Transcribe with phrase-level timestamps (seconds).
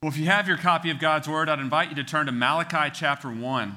[0.00, 2.32] Well, if you have your copy of God's Word, I'd invite you to turn to
[2.32, 3.76] Malachi chapter 1.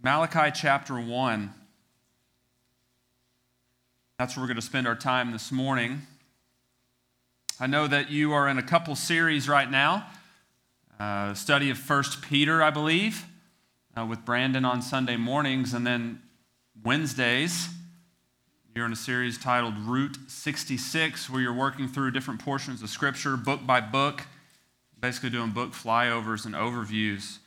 [0.00, 1.52] Malachi chapter 1.
[4.20, 6.02] That's where we're going to spend our time this morning.
[7.58, 10.06] I know that you are in a couple series right now.
[11.00, 13.24] Uh, study of First Peter, I believe,
[13.98, 16.22] uh, with Brandon on Sunday mornings, and then
[16.84, 17.68] Wednesdays.
[18.76, 23.36] You're in a series titled Route 66, where you're working through different portions of Scripture,
[23.36, 24.22] book by book
[25.02, 27.38] basically doing book flyovers and overviews.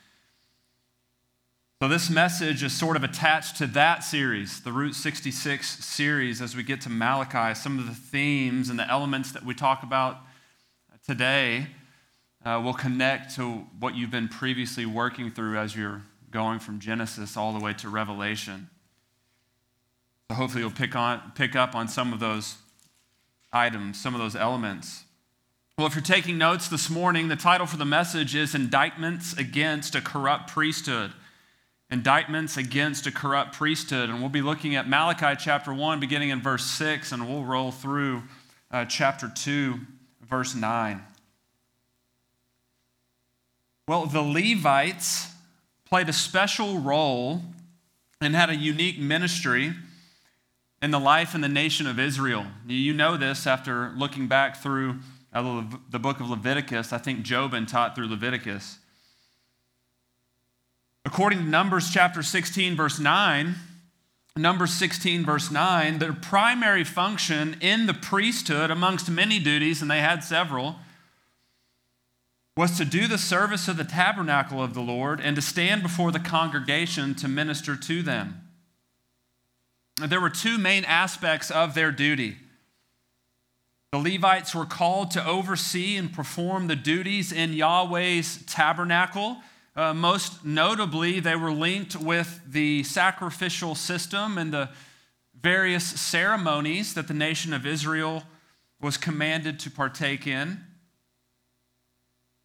[1.82, 6.56] So, this message is sort of attached to that series, the Route 66 series, as
[6.56, 7.56] we get to Malachi.
[7.56, 10.18] Some of the themes and the elements that we talk about
[11.08, 11.68] today
[12.46, 17.38] uh, will connect to what you've been previously working through as you're going from Genesis
[17.38, 18.70] all the way to Revelation.
[20.30, 22.58] So, hopefully, you'll pick, on, pick up on some of those
[23.54, 25.05] items, some of those elements.
[25.78, 29.94] Well, if you're taking notes this morning, the title for the message is Indictments Against
[29.94, 31.12] a Corrupt Priesthood.
[31.92, 34.10] Indictments Against a Corrupt Priesthood.
[34.10, 37.72] And we'll be looking at Malachi chapter 1, beginning in verse 6, and we'll roll
[37.72, 38.24] through
[38.72, 39.78] uh, chapter 2,
[40.22, 41.04] verse 9.
[43.90, 45.28] Well, the Levites
[45.84, 47.42] played a special role
[48.22, 49.74] and had a unique ministry
[50.82, 52.46] in the life and the nation of Israel.
[52.66, 55.00] You know this after looking back through
[55.44, 56.94] the book of Leviticus.
[56.94, 58.80] I think Jobin taught through Leviticus.
[61.04, 63.56] According to Numbers chapter 16, verse 9,
[64.38, 70.00] Numbers 16, verse 9, their primary function in the priesthood, amongst many duties, and they
[70.00, 70.78] had several,
[72.58, 76.12] was to do the service of the tabernacle of the Lord and to stand before
[76.12, 78.42] the congregation to minister to them.
[79.98, 82.38] There were two main aspects of their duty.
[83.96, 89.38] The Levites were called to oversee and perform the duties in Yahweh's tabernacle.
[89.74, 94.68] Uh, most notably, they were linked with the sacrificial system and the
[95.42, 98.24] various ceremonies that the nation of Israel
[98.82, 100.60] was commanded to partake in.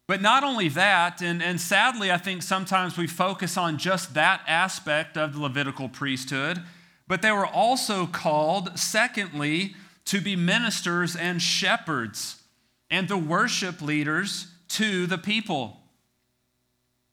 [0.07, 4.41] But not only that, and, and sadly, I think sometimes we focus on just that
[4.47, 6.61] aspect of the Levitical priesthood,
[7.09, 9.75] but they were also called, secondly,
[10.05, 12.41] to be ministers and shepherds
[12.89, 15.81] and the worship leaders to the people.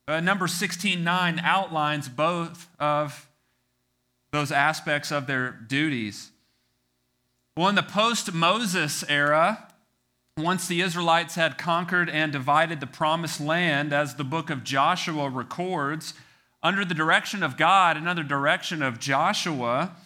[0.06, 3.28] Uh, number 16:9 outlines both of
[4.30, 6.30] those aspects of their duties.
[7.56, 9.68] Well, in the post Moses era,
[10.36, 15.28] once the Israelites had conquered and divided the promised land, as the book of Joshua
[15.28, 16.14] records,
[16.62, 19.96] under the direction of God and under the direction of Joshua,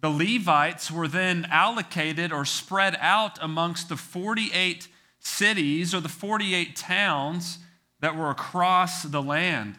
[0.00, 4.88] the Levites were then allocated or spread out amongst the 48
[5.20, 7.58] cities or the 48 towns
[8.00, 9.78] that were across the land.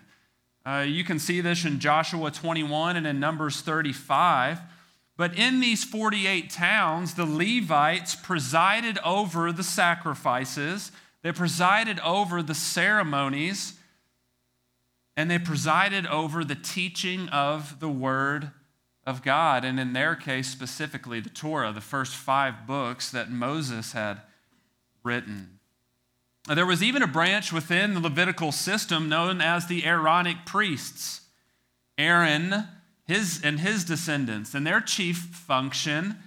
[0.66, 4.60] Uh, you can see this in Joshua 21 and in Numbers 35.
[5.16, 10.92] But in these 48 towns, the Levites presided over the sacrifices,
[11.24, 13.74] they presided over the ceremonies,
[15.16, 18.52] and they presided over the teaching of the Word
[19.08, 23.94] of God, and in their case, specifically the Torah, the first five books that Moses
[23.94, 24.22] had
[25.02, 25.60] written.
[26.54, 31.22] There was even a branch within the Levitical system known as the Aaronic priests.
[31.98, 32.68] Aaron
[33.06, 36.18] his, and his descendants, and their chief function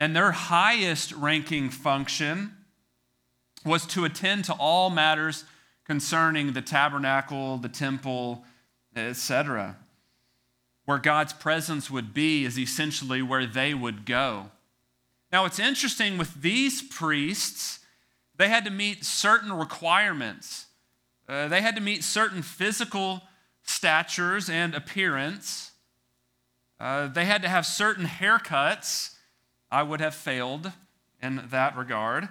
[0.00, 2.52] and their highest ranking function
[3.64, 5.44] was to attend to all matters
[5.84, 8.44] concerning the tabernacle, the temple,
[8.96, 9.76] etc
[10.84, 14.50] where God's presence would be is essentially where they would go.
[15.32, 17.80] Now, it's interesting with these priests,
[18.36, 20.66] they had to meet certain requirements.
[21.28, 23.22] Uh, they had to meet certain physical
[23.62, 25.72] statures and appearance.
[26.78, 29.16] Uh, they had to have certain haircuts.
[29.70, 30.72] I would have failed
[31.22, 32.28] in that regard.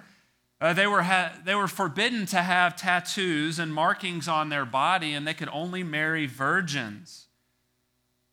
[0.60, 5.12] Uh, they, were ha- they were forbidden to have tattoos and markings on their body,
[5.12, 7.26] and they could only marry virgins.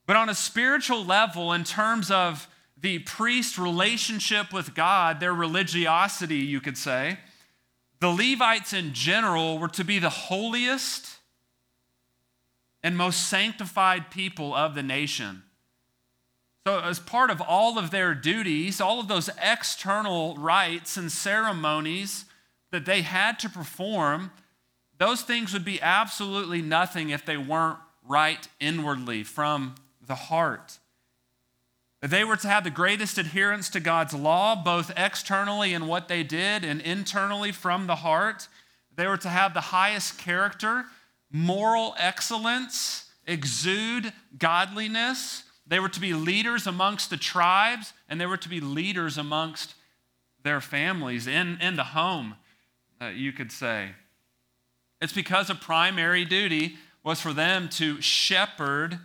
[0.06, 2.48] But on a spiritual level, in terms of
[2.80, 7.20] the priest relationship with God, their religiosity, you could say,
[8.00, 11.18] the Levites in general were to be the holiest
[12.84, 15.44] and most sanctified people of the nation.
[16.66, 22.26] So, as part of all of their duties, all of those external rites and ceremonies
[22.72, 24.32] that they had to perform,
[24.98, 29.76] those things would be absolutely nothing if they weren't right inwardly from
[30.12, 30.78] the heart.
[32.02, 36.22] They were to have the greatest adherence to God's law, both externally in what they
[36.22, 38.50] did and internally from the heart.
[38.94, 40.84] They were to have the highest character,
[41.32, 45.44] moral excellence, exude godliness.
[45.66, 49.76] They were to be leaders amongst the tribes, and they were to be leaders amongst
[50.44, 52.36] their families in, in the home,
[53.02, 53.92] uh, you could say.
[55.00, 59.00] It's because a primary duty was for them to shepherd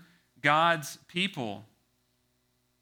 [0.47, 1.65] God's people.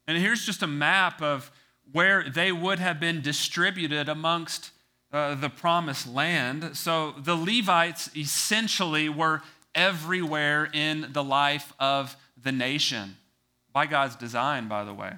[0.05, 1.49] And here's just a map of
[1.91, 4.69] where they would have been distributed amongst
[5.11, 6.77] uh, the promised land.
[6.77, 9.41] So the Levites essentially were
[9.73, 13.17] everywhere in the life of the nation,
[13.73, 15.13] by God's design, by the way.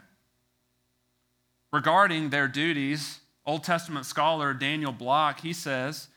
[1.73, 6.07] Regarding their duties, Old Testament scholar Daniel Block, he says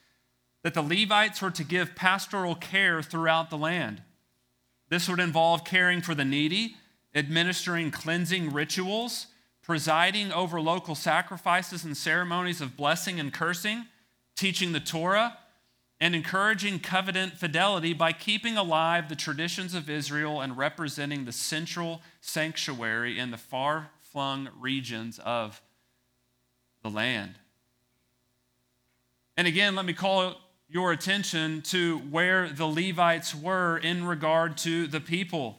[0.63, 4.03] that the Levites were to give pastoral care throughout the land.
[4.91, 6.77] This would involve caring for the needy,
[7.15, 9.29] administering cleansing rituals,
[9.63, 13.87] presiding over local sacrifices and ceremonies of blessing and cursing,
[14.37, 15.39] teaching the Torah,
[16.01, 22.03] and encouraging covenant fidelity by keeping alive the traditions of Israel and representing the central
[22.21, 25.63] sanctuary in the far flung regions of
[26.83, 27.35] the land.
[29.37, 30.37] And again, let me call
[30.71, 35.59] your attention to where the Levites were in regard to the people.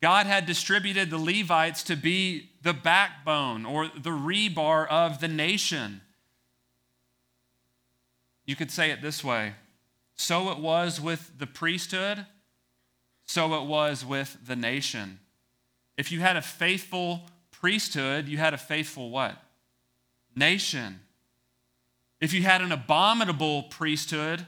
[0.00, 6.00] God had distributed the Levites to be the backbone or the rebar of the nation.
[8.46, 9.54] You could say it this way
[10.16, 12.26] so it was with the priesthood,
[13.24, 15.18] so it was with the nation.
[15.96, 19.36] If you had a faithful priesthood, you had a faithful what?
[20.36, 21.00] Nation.
[22.24, 24.46] If you had an abominable priesthood,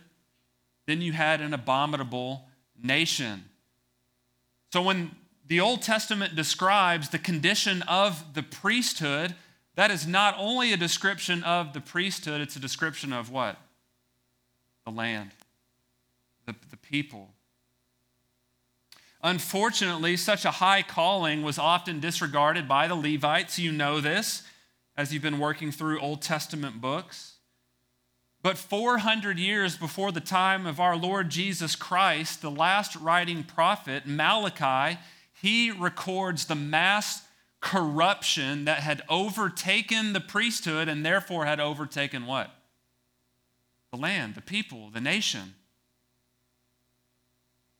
[0.86, 2.48] then you had an abominable
[2.82, 3.44] nation.
[4.72, 5.10] So when
[5.46, 9.34] the Old Testament describes the condition of the priesthood,
[9.74, 13.58] that is not only a description of the priesthood, it's a description of what?
[14.86, 15.32] the land,
[16.46, 17.28] the, the people.
[19.22, 23.58] Unfortunately, such a high calling was often disregarded by the Levites.
[23.58, 24.44] You know this
[24.96, 27.35] as you've been working through Old Testament books.
[28.46, 34.06] But 400 years before the time of our Lord Jesus Christ, the last writing prophet,
[34.06, 35.00] Malachi,
[35.32, 37.22] he records the mass
[37.60, 42.52] corruption that had overtaken the priesthood and therefore had overtaken what?
[43.90, 45.54] the land, the people, the nation.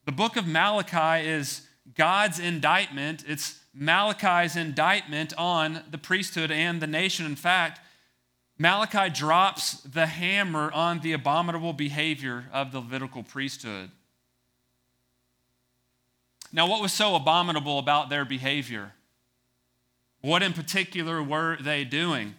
[0.05, 1.65] The book of Malachi is
[1.95, 3.23] God's indictment.
[3.29, 7.25] It's Malachi's indictment on the priesthood and the nation.
[7.25, 7.79] In fact,
[8.59, 13.91] Malachi drops the hammer on the abominable behavior of the Levitical priesthood.
[16.53, 18.93] Now, what was so abominable about their behavior?
[20.23, 22.35] What in particular were they doing?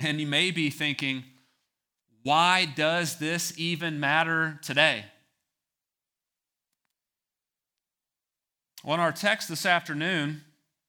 [0.00, 1.24] And you may be thinking,
[2.24, 5.04] why does this even matter today?
[8.82, 10.42] Well, in our text this afternoon,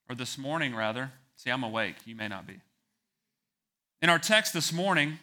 [0.09, 2.59] or this morning rather, see, I'm awake, you may not be.
[4.05, 5.17] In our text this morning,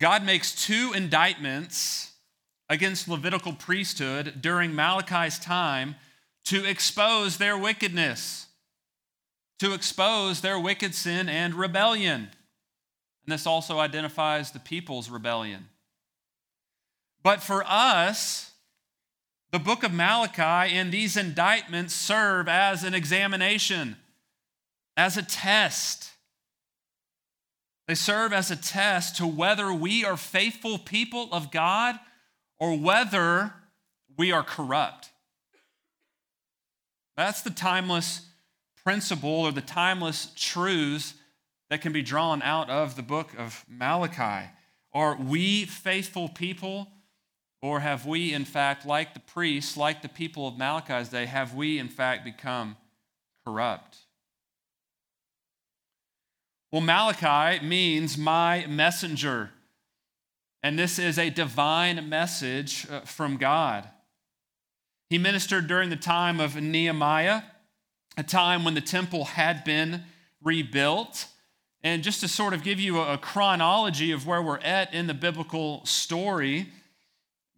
[0.00, 2.14] God makes two indictments
[2.68, 5.94] against Levitical priesthood during Malachi's time
[6.46, 8.48] to expose their wickedness,
[9.60, 12.22] to expose their wicked sin and rebellion.
[12.22, 15.68] And this also identifies the people's rebellion.
[17.22, 18.50] But for us,
[19.52, 23.96] the book of Malachi and these indictments serve as an examination,
[24.96, 26.14] as a test.
[27.90, 31.98] They serve as a test to whether we are faithful people of God
[32.60, 33.52] or whether
[34.16, 35.10] we are corrupt.
[37.16, 38.28] That's the timeless
[38.84, 41.14] principle or the timeless truths
[41.68, 44.48] that can be drawn out of the book of Malachi.
[44.92, 46.86] Are we faithful people?
[47.60, 51.56] Or have we, in fact, like the priests, like the people of Malachi's day, have
[51.56, 52.76] we, in fact, become
[53.44, 53.98] corrupt?
[56.72, 59.50] Well, Malachi means my messenger.
[60.62, 63.88] And this is a divine message uh, from God.
[65.08, 67.42] He ministered during the time of Nehemiah,
[68.16, 70.04] a time when the temple had been
[70.42, 71.26] rebuilt.
[71.82, 75.14] And just to sort of give you a chronology of where we're at in the
[75.14, 76.68] biblical story,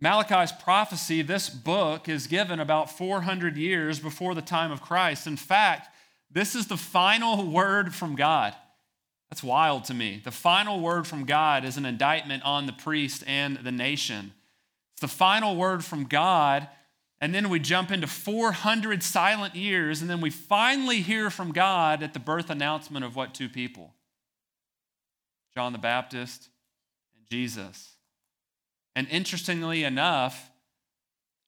[0.00, 5.26] Malachi's prophecy, this book, is given about 400 years before the time of Christ.
[5.26, 5.88] In fact,
[6.30, 8.54] this is the final word from God.
[9.32, 10.20] That's wild to me.
[10.22, 14.34] The final word from God is an indictment on the priest and the nation.
[14.92, 16.68] It's the final word from God,
[17.18, 22.02] and then we jump into 400 silent years, and then we finally hear from God
[22.02, 23.94] at the birth announcement of what two people?
[25.54, 26.50] John the Baptist,
[27.16, 27.96] and Jesus.
[28.94, 30.50] And interestingly enough,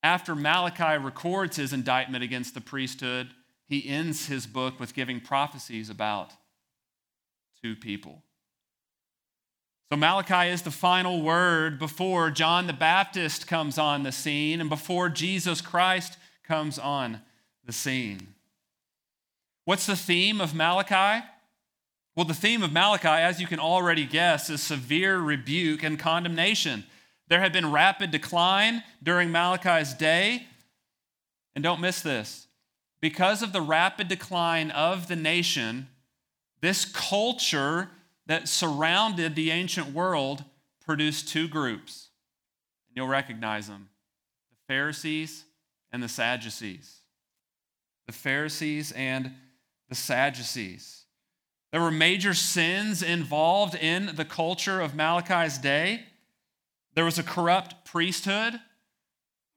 [0.02, 3.32] after Malachi records his indictment against the priesthood,
[3.66, 6.32] he ends his book with giving prophecies about
[7.64, 8.22] two people.
[9.90, 14.68] So Malachi is the final word before John the Baptist comes on the scene and
[14.68, 17.22] before Jesus Christ comes on
[17.64, 18.34] the scene.
[19.64, 21.24] What's the theme of Malachi?
[22.14, 26.84] Well, the theme of Malachi, as you can already guess, is severe rebuke and condemnation.
[27.28, 30.48] There had been rapid decline during Malachi's day.
[31.54, 32.46] And don't miss this
[33.00, 35.88] because of the rapid decline of the nation,
[36.64, 37.90] this culture
[38.26, 40.44] that surrounded the ancient world
[40.82, 42.08] produced two groups.
[42.88, 43.90] And you'll recognize them
[44.50, 45.44] the Pharisees
[45.92, 47.00] and the Sadducees.
[48.06, 49.32] The Pharisees and
[49.90, 51.04] the Sadducees.
[51.70, 56.04] There were major sins involved in the culture of Malachi's day.
[56.94, 58.54] There was a corrupt priesthood.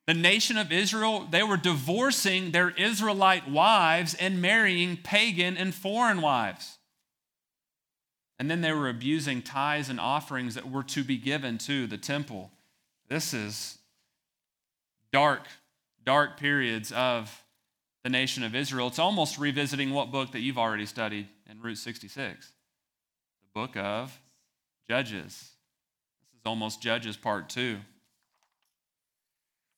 [0.07, 6.21] The nation of Israel, they were divorcing their Israelite wives and marrying pagan and foreign
[6.21, 6.76] wives.
[8.39, 11.97] And then they were abusing tithes and offerings that were to be given to the
[11.97, 12.51] temple.
[13.09, 13.79] This is
[15.11, 15.47] dark,
[16.03, 17.43] dark periods of
[18.03, 18.87] the nation of Israel.
[18.87, 22.51] It's almost revisiting what book that you've already studied in Route 66
[23.41, 24.19] the book of
[24.87, 25.51] Judges.
[26.31, 27.77] This is almost Judges part two.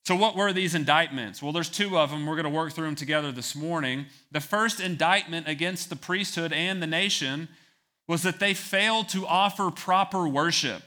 [0.06, 1.42] So, what were these indictments?
[1.42, 2.26] Well, there's two of them.
[2.26, 4.08] We're going to work through them together this morning.
[4.32, 7.48] The first indictment against the priesthood and the nation
[8.10, 10.82] was that they failed to offer proper worship.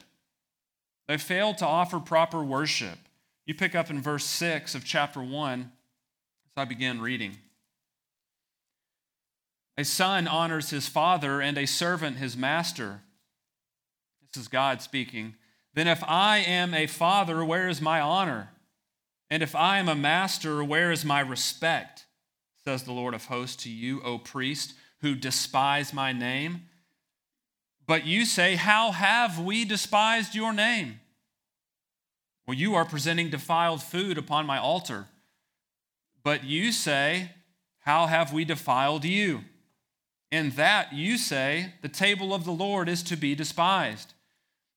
[1.06, 2.98] They failed to offer proper worship.
[3.46, 5.68] You pick up in verse 6 of chapter 1 as
[6.56, 7.36] I begin reading.
[9.78, 13.02] A son honors his father, and a servant his master.
[14.34, 15.36] This is God speaking.
[15.74, 18.50] Then, if I am a father, where is my honor?
[19.30, 22.04] And if I am a master, where is my respect?
[22.64, 26.62] Says the Lord of hosts to you, O priest, who despise my name.
[27.86, 31.00] But you say, How have we despised your name?
[32.46, 35.06] Well, you are presenting defiled food upon my altar.
[36.22, 37.30] But you say,
[37.80, 39.42] How have we defiled you?
[40.30, 44.14] In that you say, The table of the Lord is to be despised.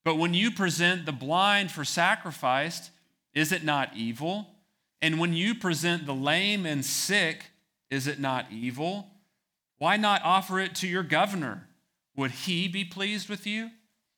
[0.03, 2.91] But when you present the blind for sacrifice,
[3.33, 4.47] is it not evil?
[5.01, 7.47] And when you present the lame and sick,
[7.89, 9.07] is it not evil?
[9.77, 11.67] Why not offer it to your governor?
[12.15, 13.71] Would he be pleased with you?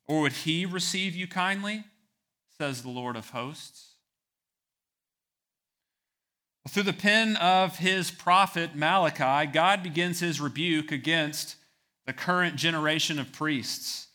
[0.07, 1.83] Or would he receive you kindly?
[2.57, 3.95] Says the Lord of hosts.
[6.69, 11.55] Through the pen of his prophet Malachi, God begins his rebuke against
[12.05, 14.07] the current generation of priests.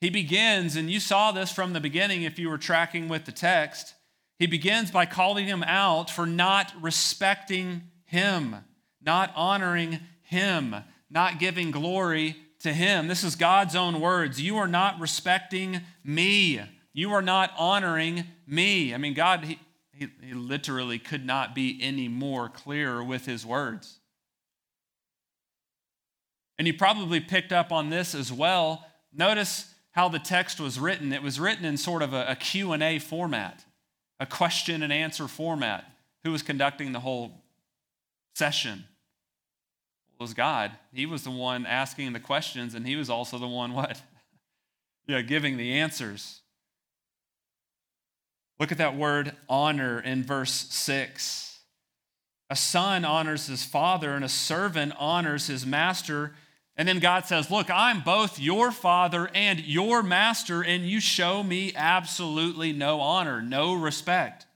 [0.00, 3.32] He begins, and you saw this from the beginning if you were tracking with the
[3.32, 3.94] text,
[4.38, 8.56] he begins by calling him out for not respecting him,
[9.02, 10.76] not honoring him,
[11.10, 12.36] not giving glory
[12.66, 13.06] to him.
[13.06, 14.40] This is God's own words.
[14.40, 16.60] You are not respecting me.
[16.92, 18.92] You are not honoring me.
[18.92, 19.58] I mean, God, he,
[19.92, 24.00] he, literally could not be any more clear with his words.
[26.58, 28.84] And you probably picked up on this as well.
[29.12, 31.12] Notice how the text was written.
[31.12, 33.64] It was written in sort of a, a Q&A format,
[34.18, 35.84] a question and answer format.
[36.24, 37.44] Who was conducting the whole
[38.34, 38.86] session?
[40.18, 40.72] Was God.
[40.92, 44.00] He was the one asking the questions, and he was also the one what?
[45.06, 46.40] yeah, giving the answers.
[48.58, 51.58] Look at that word honor in verse 6.
[52.48, 56.34] A son honors his father, and a servant honors his master.
[56.76, 61.42] And then God says, Look, I'm both your father and your master, and you show
[61.42, 64.46] me absolutely no honor, no respect.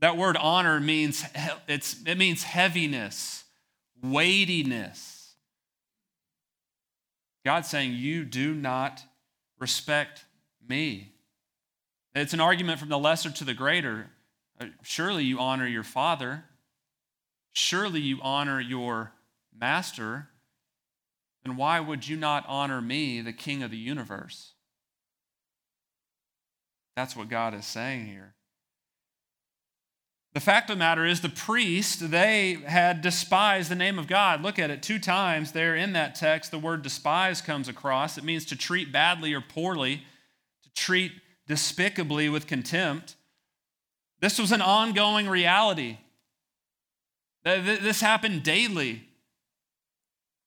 [0.00, 1.24] That word honor means,
[1.68, 3.39] it's, it means heaviness
[4.02, 5.34] weightiness.
[7.44, 9.02] God's saying, You do not
[9.58, 10.24] respect
[10.66, 11.12] me.
[12.14, 14.10] It's an argument from the lesser to the greater.
[14.60, 16.44] Uh, surely you honor your father.
[17.52, 19.12] Surely you honor your
[19.56, 20.28] master.
[21.44, 24.52] Then why would you not honor me, the king of the universe?
[26.96, 28.34] That's what God is saying here.
[30.32, 34.42] The fact of the matter is, the priest, they had despised the name of God.
[34.42, 38.16] Look at it two times there in that text, the word despise comes across.
[38.16, 40.04] It means to treat badly or poorly,
[40.62, 41.12] to treat
[41.48, 43.16] despicably with contempt.
[44.20, 45.98] This was an ongoing reality.
[47.42, 49.02] This happened daily.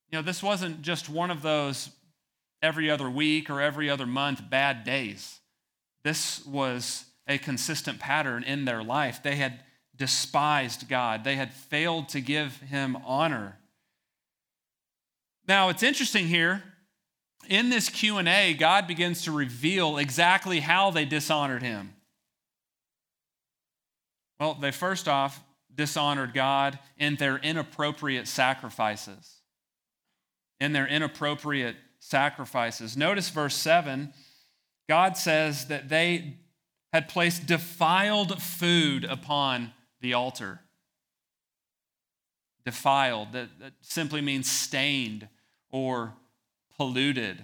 [0.10, 1.90] You know, this wasn't just one of those
[2.62, 5.42] every other week or every other month bad days.
[6.06, 9.22] This was a consistent pattern in their life.
[9.22, 9.60] They had
[9.96, 11.24] despised God.
[11.24, 13.58] They had failed to give him honor.
[15.48, 16.64] Now, it's interesting here
[17.48, 21.94] in this Q&A, God begins to reveal exactly how they dishonored him.
[24.40, 29.42] Well, they first off dishonored God in their inappropriate sacrifices.
[30.60, 32.96] In their inappropriate sacrifices.
[32.96, 34.14] Notice verse 7.
[34.88, 36.38] God says that they
[36.92, 39.72] had placed defiled food upon
[40.04, 40.60] the altar.
[42.66, 45.28] Defiled, that, that simply means stained
[45.72, 46.14] or
[46.78, 47.44] polluted.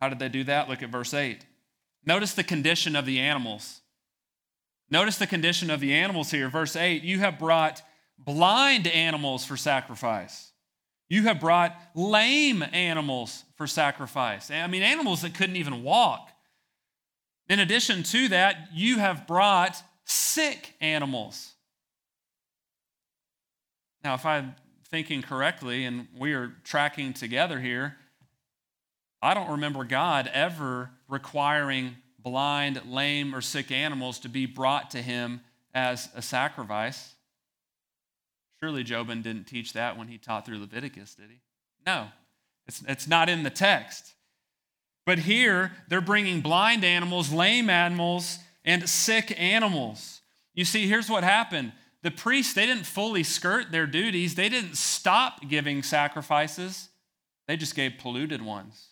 [0.00, 0.68] How did they do that?
[0.68, 1.44] Look at verse 8.
[2.06, 3.82] Notice the condition of the animals.
[4.88, 6.48] Notice the condition of the animals here.
[6.48, 7.82] Verse 8 You have brought
[8.18, 10.52] blind animals for sacrifice.
[11.08, 14.50] You have brought lame animals for sacrifice.
[14.50, 16.30] I mean, animals that couldn't even walk.
[17.50, 21.54] In addition to that, you have brought sick animals.
[24.04, 24.54] Now, if I'm
[24.88, 27.96] thinking correctly and we are tracking together here,
[29.20, 35.02] I don't remember God ever requiring blind, lame, or sick animals to be brought to
[35.02, 35.40] him
[35.74, 37.14] as a sacrifice.
[38.60, 41.40] Surely Jobin didn't teach that when he taught through Leviticus, did he?
[41.84, 42.06] No,
[42.68, 44.14] it's, it's not in the text.
[45.10, 50.20] But here, they're bringing blind animals, lame animals, and sick animals.
[50.54, 51.72] You see, here's what happened
[52.04, 56.90] the priests, they didn't fully skirt their duties, they didn't stop giving sacrifices,
[57.48, 58.90] they just gave polluted ones.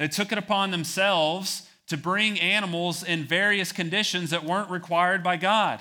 [0.00, 5.36] They took it upon themselves to bring animals in various conditions that weren't required by
[5.36, 5.80] God.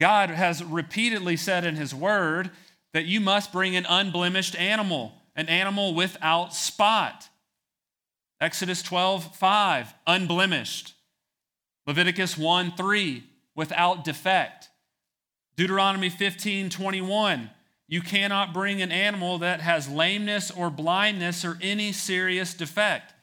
[0.00, 2.50] God has repeatedly said in His Word
[2.94, 7.28] that you must bring an unblemished animal an animal without spot.
[8.40, 10.94] Exodus 12, 5, unblemished.
[11.86, 14.68] Leviticus 1, 3, without defect.
[15.56, 17.50] Deuteronomy 15, 21,
[17.86, 23.14] you cannot bring an animal that has lameness or blindness or any serious defect.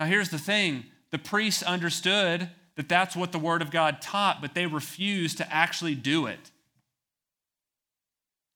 [0.00, 4.40] Now, here's the thing the priests understood that that's what the Word of God taught,
[4.40, 6.50] but they refused to actually do it.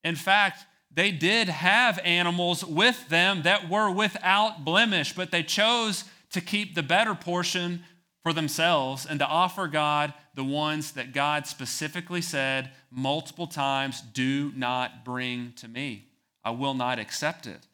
[0.02, 0.66] In fact,
[0.98, 6.74] they did have animals with them that were without blemish, but they chose to keep
[6.74, 7.84] the better portion
[8.24, 14.50] for themselves and to offer God the ones that God specifically said multiple times do
[14.56, 16.06] not bring to me.
[16.42, 17.68] I will not accept it.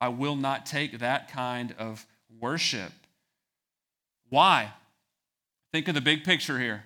[0.00, 2.04] I will not take that kind of
[2.40, 2.90] worship.
[4.28, 4.72] Why?
[5.72, 6.82] Think of the big picture here.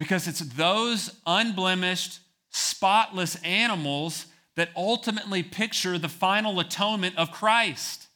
[0.00, 2.18] Because it's those unblemished,
[2.50, 8.08] spotless animals that ultimately picture the final atonement of Christ.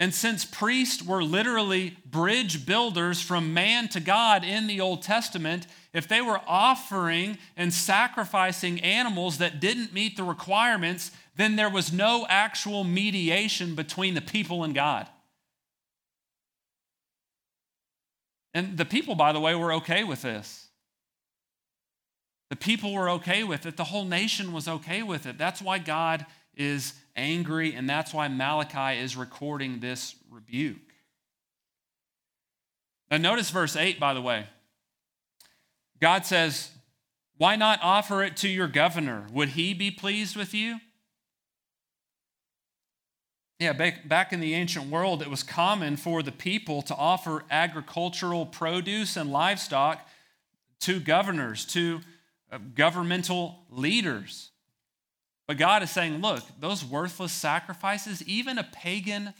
[0.00, 5.68] And since priests were literally bridge builders from man to God in the Old Testament,
[5.92, 11.92] if they were offering and sacrificing animals that didn't meet the requirements, then there was
[11.92, 15.06] no actual mediation between the people and God.
[18.54, 20.61] And the people, by the way, were okay with this.
[22.52, 23.78] The people were okay with it.
[23.78, 25.38] The whole nation was okay with it.
[25.38, 30.76] That's why God is angry, and that's why Malachi is recording this rebuke.
[33.10, 34.48] Now, notice verse 8, by the way.
[35.98, 36.72] God says,
[37.38, 39.28] Why not offer it to your governor?
[39.32, 40.78] Would he be pleased with you?
[43.60, 48.44] Yeah, back, in the ancient world, it was common for the people to offer agricultural
[48.44, 50.06] produce and livestock
[50.80, 52.02] to governors, to
[52.58, 54.50] governmental leaders.
[55.48, 59.34] But God is saying, look, those worthless sacrifices, even a pagan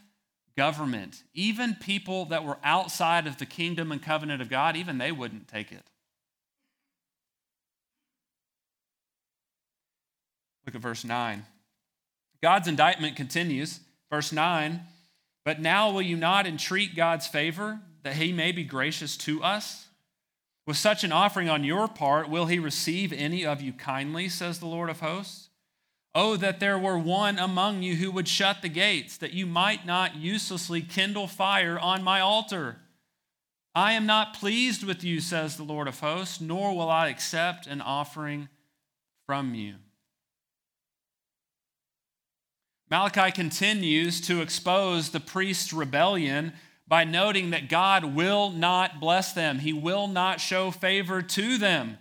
[0.57, 5.13] government, even people that were outside of the kingdom and covenant of God, even they
[5.13, 5.85] wouldn't take it.
[10.67, 11.45] Look at verse 9.
[12.43, 13.81] God's indictment continues.
[14.13, 14.83] Verse 9,
[15.43, 19.87] but now will you not entreat God's favor that he may be gracious to us?
[20.67, 24.59] With such an offering on your part, will he receive any of you kindly, says
[24.59, 25.49] the Lord of hosts?
[26.15, 29.87] Oh, that there were one among you who would shut the gates, that you might
[29.87, 32.77] not uselessly kindle fire on my altar.
[33.75, 37.67] I am not pleased with you, says the Lord of hosts, nor will I accept
[37.67, 38.49] an offering
[39.27, 39.77] from you.
[42.91, 46.53] Malachi continues to expose the priest's rebellion
[46.87, 51.99] by noting that God will not bless them, He will not show favor to them.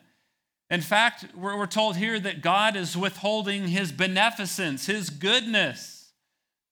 [0.72, 6.14] In fact, we're, told here that God is withholding his beneficence, his goodness.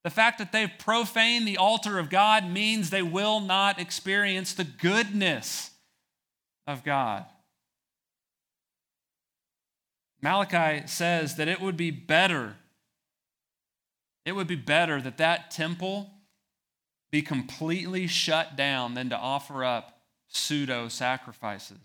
[0.06, 4.64] The fact that they've profaned the altar of God means they will not experience the
[4.64, 5.72] goodness
[6.66, 7.26] of God.
[10.22, 12.56] Malachi says that it would be better,
[14.24, 16.10] it would be better that that temple
[17.12, 21.78] be completely shut down than to offer up pseudo sacrifices.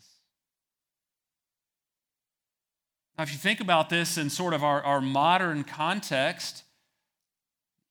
[3.16, 6.64] Now, if you think about this in sort of our, our modern context,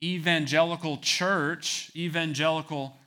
[0.04, 2.98] evangelical church, evangelical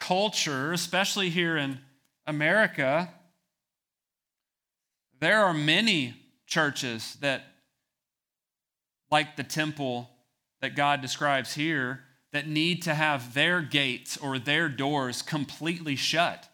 [0.00, 1.78] culture, especially here in
[2.26, 3.12] America,
[5.20, 6.14] there are many
[6.46, 7.44] churches that,
[9.10, 10.10] like the temple
[10.60, 12.00] that God describes here,
[12.32, 16.48] that need to have their gates or their doors completely shut.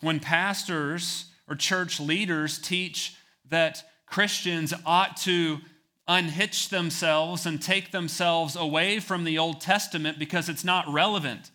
[0.00, 3.14] When pastors or church leaders teach
[3.48, 5.58] that Christians ought to
[6.08, 11.50] unhitch themselves and take themselves away from the Old Testament because it's not relevant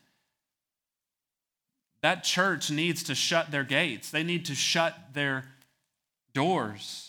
[2.01, 5.45] that church needs to shut their gates, they need to shut their
[6.33, 7.06] doors.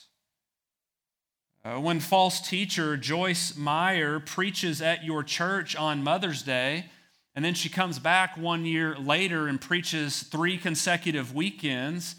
[1.68, 6.86] Uh, when false teacher Joyce Meyer preaches at your church on Mother's Day,
[7.34, 12.14] and then she comes back one year later and preaches three consecutive weekends,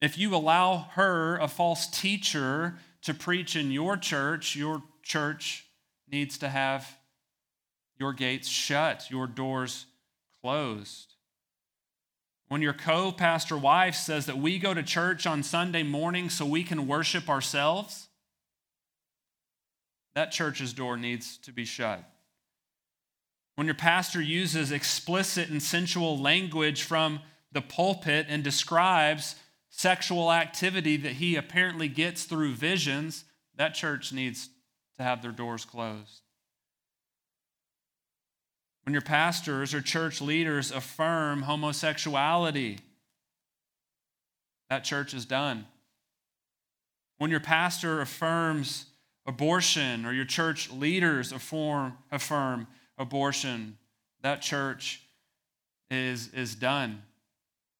[0.00, 5.66] if you allow her, a false teacher, to preach in your church, your church
[6.08, 6.96] needs to have
[7.98, 9.86] your gates shut, your doors
[10.42, 11.14] closed.
[12.46, 16.46] When your co pastor wife says that we go to church on Sunday morning so
[16.46, 18.07] we can worship ourselves,
[20.18, 22.02] that church's door needs to be shut.
[23.54, 27.20] When your pastor uses explicit and sensual language from
[27.52, 29.36] the pulpit and describes
[29.70, 34.48] sexual activity that he apparently gets through visions, that church needs
[34.96, 36.22] to have their doors closed.
[38.82, 42.80] When your pastors or church leaders affirm homosexuality,
[44.68, 45.68] that church is done.
[47.18, 48.86] When your pastor affirms
[49.28, 53.76] abortion or your church leaders affirm, affirm abortion,
[54.22, 55.02] that church
[55.90, 57.02] is, is done.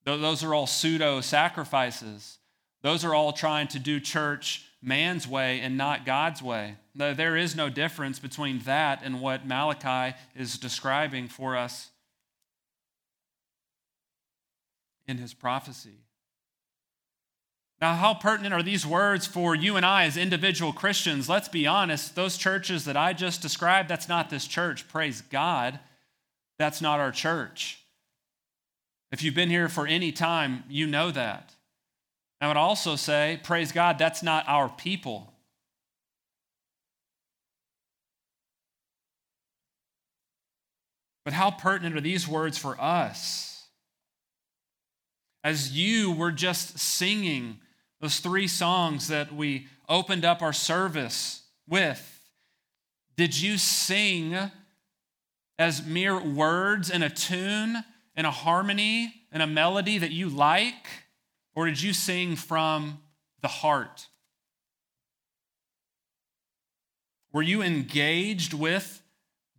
[0.04, 2.38] Those are all pseudo sacrifices.
[2.82, 6.76] Those are all trying to do church man's way and not God's way.
[6.94, 11.90] There is no difference between that and what Malachi is describing for us
[15.06, 15.96] in his prophecy.
[17.80, 21.28] Now, how pertinent are these words for you and I as individual Christians?
[21.28, 24.88] Let's be honest, those churches that I just described, that's not this church.
[24.88, 25.78] Praise God.
[26.58, 27.78] That's not our church.
[29.12, 31.54] If you've been here for any time, you know that.
[32.40, 35.32] I would also say, praise God, that's not our people.
[41.24, 43.66] But how pertinent are these words for us?
[45.44, 47.60] As you were just singing
[48.00, 52.20] those three songs that we opened up our service with,
[53.16, 54.36] did you sing
[55.58, 57.82] as mere words in a tune,
[58.16, 60.86] in a harmony, in a melody that you like?
[61.54, 63.00] Or did you sing from
[63.42, 64.06] the heart?
[67.32, 69.02] Were you engaged with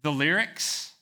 [0.02, 0.94] the lyrics?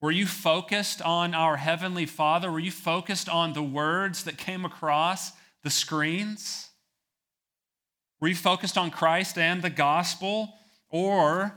[0.00, 2.52] Were you focused on our Heavenly Father?
[2.52, 6.70] Were you focused on the words that came across the screens?
[8.20, 10.54] Were you focused on Christ and the gospel?
[10.90, 11.52] Or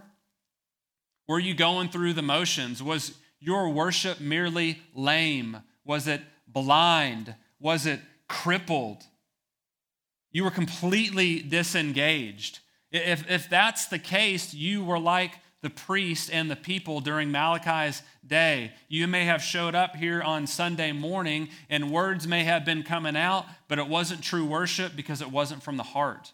[1.27, 2.83] were you going through the motions?
[2.83, 5.57] Was your worship merely lame?
[5.85, 7.35] Was it blind?
[7.59, 7.99] Was it
[8.31, 9.03] crippled.
[10.31, 12.59] You were completely disengaged.
[12.91, 18.01] If, if that's the case, you were like the priest and the people during Malachi's
[18.25, 18.71] day.
[18.87, 23.15] You may have showed up here on Sunday morning and words may have been coming
[23.15, 26.33] out, but it wasn't true worship because it wasn't from the heart.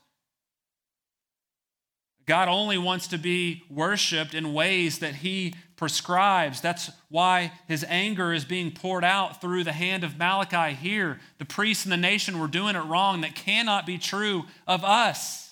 [2.27, 6.59] God only wants to be worshiped in ways that He prescribes.
[6.59, 11.19] That's why His anger is being poured out through the hand of Malachi here.
[11.37, 13.21] The priests and the nation were doing it wrong.
[13.21, 15.46] That cannot be true of us.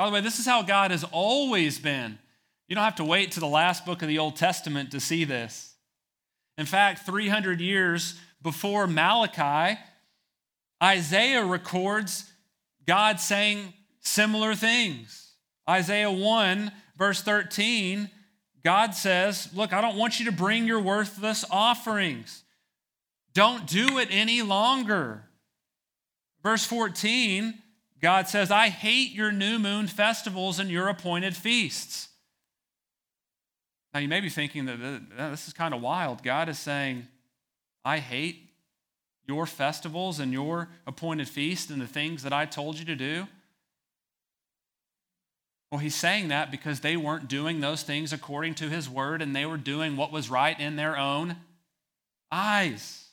[0.00, 2.18] By the way, this is how God has always been.
[2.68, 5.24] You don't have to wait to the last book of the Old Testament to see
[5.24, 5.74] this.
[6.56, 9.78] In fact, 300 years before Malachi,
[10.82, 12.32] Isaiah records
[12.86, 15.34] God saying similar things.
[15.68, 18.08] Isaiah 1, verse 13,
[18.64, 22.42] God says, Look, I don't want you to bring your worthless offerings.
[23.34, 25.24] Don't do it any longer.
[26.42, 27.52] Verse 14,
[28.00, 32.08] God says, I hate your new moon festivals and your appointed feasts.
[33.92, 34.78] Now, you may be thinking that
[35.16, 36.22] this is kind of wild.
[36.22, 37.08] God is saying,
[37.84, 38.50] I hate
[39.26, 43.26] your festivals and your appointed feast and the things that I told you to do.
[45.70, 49.36] Well, he's saying that because they weren't doing those things according to his word and
[49.36, 51.36] they were doing what was right in their own
[52.32, 53.09] eyes.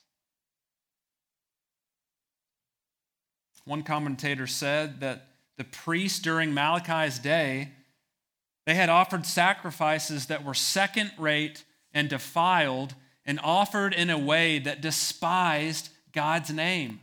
[3.68, 5.28] One commentator said that
[5.58, 7.72] the priests during Malachi's day
[8.66, 14.58] they had offered sacrifices that were second rate and defiled and offered in a way
[14.60, 17.02] that despised God's name.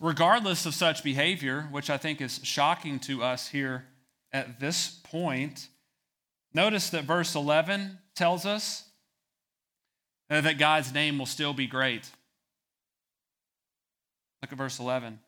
[0.00, 3.84] Regardless of such behavior, which I think is shocking to us here
[4.32, 5.68] at this point,
[6.54, 8.85] notice that verse 11 tells us
[10.28, 12.10] Uh, that God's name will still be great.
[14.42, 15.20] Look at verse 11.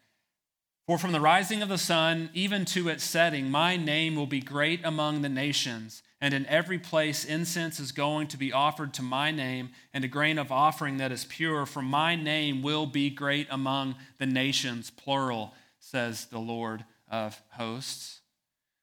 [0.89, 4.41] For from the rising of the sun even to its setting, my name will be
[4.41, 9.03] great among the nations, and in every place incense is going to be offered to
[9.03, 13.11] my name, and a grain of offering that is pure, for my name will be
[13.11, 18.21] great among the nations, plural, says the Lord of hosts.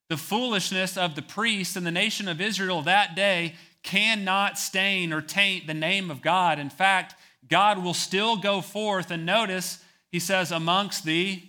[0.09, 5.21] The foolishness of the priests and the nation of Israel that day cannot stain or
[5.21, 6.59] taint the name of God.
[6.59, 7.15] In fact,
[7.47, 11.43] God will still go forth, and notice, he says, amongst the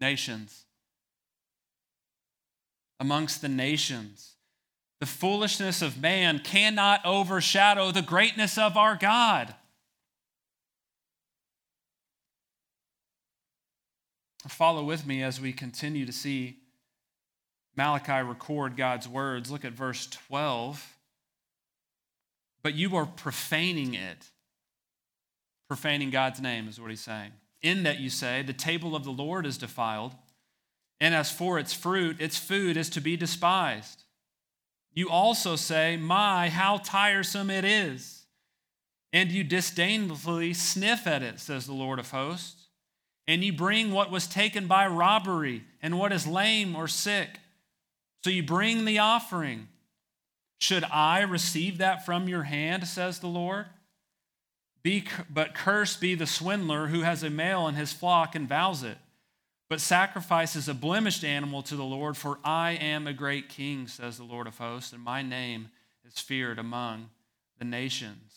[0.00, 0.64] nations.
[2.98, 4.34] Amongst the nations.
[5.00, 9.54] The foolishness of man cannot overshadow the greatness of our God.
[14.48, 16.60] Follow with me as we continue to see
[17.76, 19.50] Malachi record God's words.
[19.50, 20.96] Look at verse 12.
[22.62, 24.26] But you are profaning it.
[25.68, 27.32] Profaning God's name is what he's saying.
[27.62, 30.14] In that you say, the table of the Lord is defiled,
[31.00, 34.04] and as for its fruit, its food is to be despised.
[34.94, 38.24] You also say, My, how tiresome it is.
[39.12, 42.66] And you disdainfully sniff at it, says the Lord of hosts.
[43.26, 47.40] And you bring what was taken by robbery and what is lame or sick.
[48.24, 49.68] So you bring the offering.
[50.58, 53.66] Should I receive that from your hand, says the Lord?
[54.82, 58.82] Be, but cursed be the swindler who has a male in his flock and vows
[58.82, 58.98] it
[59.68, 64.16] but sacrifices a blemished animal to the Lord, for I am a great king, says
[64.16, 65.70] the Lord of hosts, and my name
[66.06, 67.10] is feared among
[67.58, 68.34] the nations.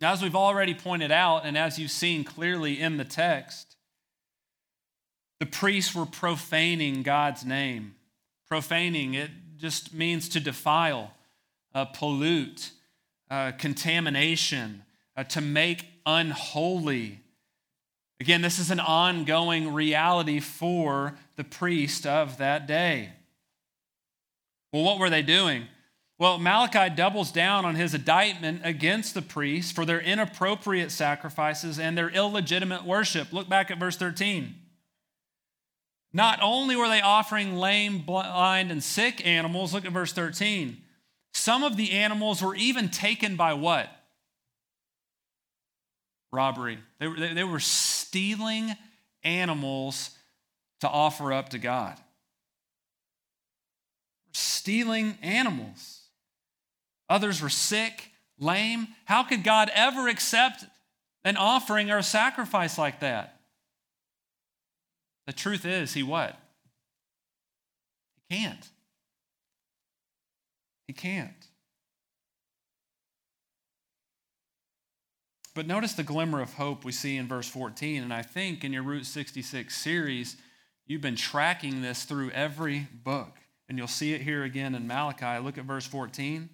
[0.00, 3.71] Now, as we've already pointed out, and as you've seen clearly in the text,
[5.42, 7.96] the priests were profaning God's name.
[8.48, 11.10] Profaning, it just means to defile,
[11.74, 12.70] uh, pollute,
[13.28, 14.84] uh, contamination,
[15.16, 17.18] uh, to make unholy.
[18.20, 23.10] Again, this is an ongoing reality for the priest of that day.
[24.72, 25.64] Well, what were they doing?
[26.20, 31.98] Well, Malachi doubles down on his indictment against the priests for their inappropriate sacrifices and
[31.98, 33.32] their illegitimate worship.
[33.32, 34.54] Look back at verse 13.
[36.12, 40.76] Not only were they offering lame, blind, and sick animals, look at verse 13.
[41.32, 43.88] Some of the animals were even taken by what?
[46.32, 46.78] robbery.
[46.98, 48.74] They were, they, they were stealing
[49.22, 50.10] animals
[50.80, 51.96] to offer up to God.
[54.32, 56.00] Stealing animals.
[57.08, 58.88] Others were sick, lame.
[59.04, 60.64] How could God ever accept
[61.24, 63.31] an offering or a sacrifice like that?
[65.26, 66.36] The truth is, he what?
[68.28, 68.68] He can't.
[70.86, 71.48] He can't.
[75.54, 78.02] But notice the glimmer of hope we see in verse 14.
[78.02, 80.36] And I think in your Route 66 series,
[80.86, 83.36] you've been tracking this through every book.
[83.68, 85.42] And you'll see it here again in Malachi.
[85.42, 86.48] Look at verse 14.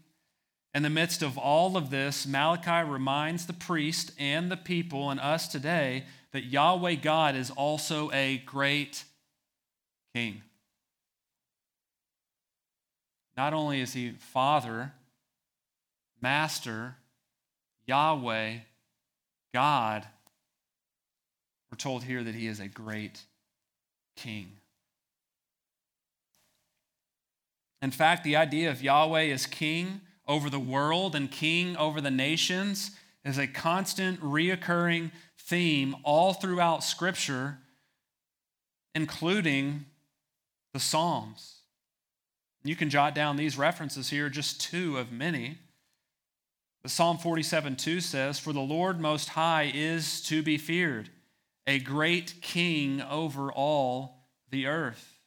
[0.74, 5.18] In the midst of all of this, Malachi reminds the priest and the people and
[5.18, 6.04] us today
[6.38, 9.02] that Yahweh God is also a great
[10.14, 10.40] king.
[13.36, 14.92] Not only is he Father,
[16.22, 16.94] Master,
[17.88, 18.58] Yahweh,
[19.52, 20.06] God,
[21.72, 23.20] we're told here that he is a great
[24.14, 24.52] king.
[27.82, 32.12] In fact, the idea of Yahweh as king over the world and king over the
[32.12, 32.92] nations
[33.24, 37.58] is a constant, reoccurring theme all throughout Scripture.
[38.94, 39.84] including
[40.72, 41.58] the Psalms.
[42.64, 45.58] You can jot down these references here, just two of many.
[46.82, 51.10] But Psalm 47 2 says, For the Lord Most High is to be feared,
[51.66, 55.18] a great king over all the earth.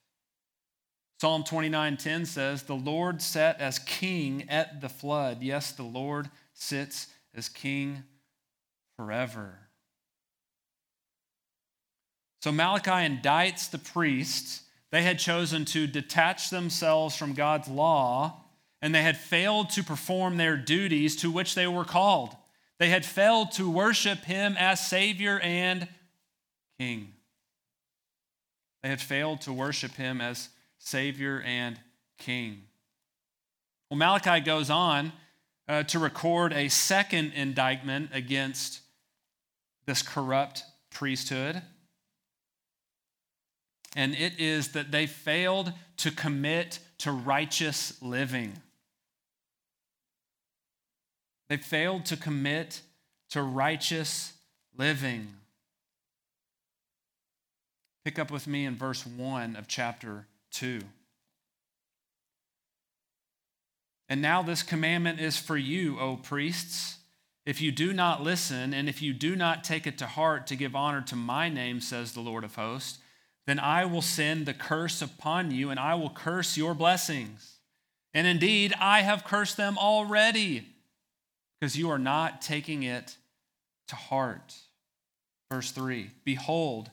[1.20, 5.44] Psalm 29:10 says, "The Lord sat as king at the flood.
[5.44, 8.06] Yes, the Lord sits as king
[8.96, 9.71] forever."
[12.42, 14.64] So Malachi indicts the priests.
[14.92, 18.42] They had chosen to detach themselves from God's law,
[18.82, 22.36] and they had failed to perform their duties to which they were called.
[22.80, 25.88] They had failed to worship him as Savior and
[26.80, 27.14] King.
[28.82, 30.50] They had failed to worship him as
[30.80, 31.80] Savior and
[32.18, 32.64] King.
[33.90, 35.14] Well, Malachi goes on
[35.68, 38.82] uh, to record a second indictment against
[39.86, 41.62] this corrupt priesthood.
[43.96, 48.54] And it is that they failed to commit to righteous living.
[51.50, 52.82] They failed to commit
[53.32, 54.34] to righteous
[54.78, 55.34] living.
[58.06, 60.80] Pick up with me in verse 1 of chapter 2.
[64.08, 66.98] And now this commandment is for you, O priests.
[67.46, 70.56] If you do not listen, and if you do not take it to heart to
[70.56, 73.00] give honor to my name, says the Lord of hosts,
[73.48, 77.58] then I will send the curse upon you, and I will curse your blessings.
[78.14, 80.68] And indeed, I have cursed them already,
[81.60, 83.18] because you are not taking it
[83.88, 84.56] to heart.
[85.50, 86.92] Verse 3 Behold,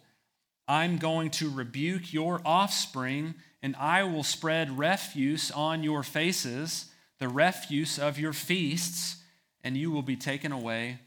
[0.66, 6.86] I'm going to rebuke your offspring, and I will spread refuse on your faces,
[7.18, 9.16] the refuse of your feasts,
[9.64, 10.98] and you will be taken away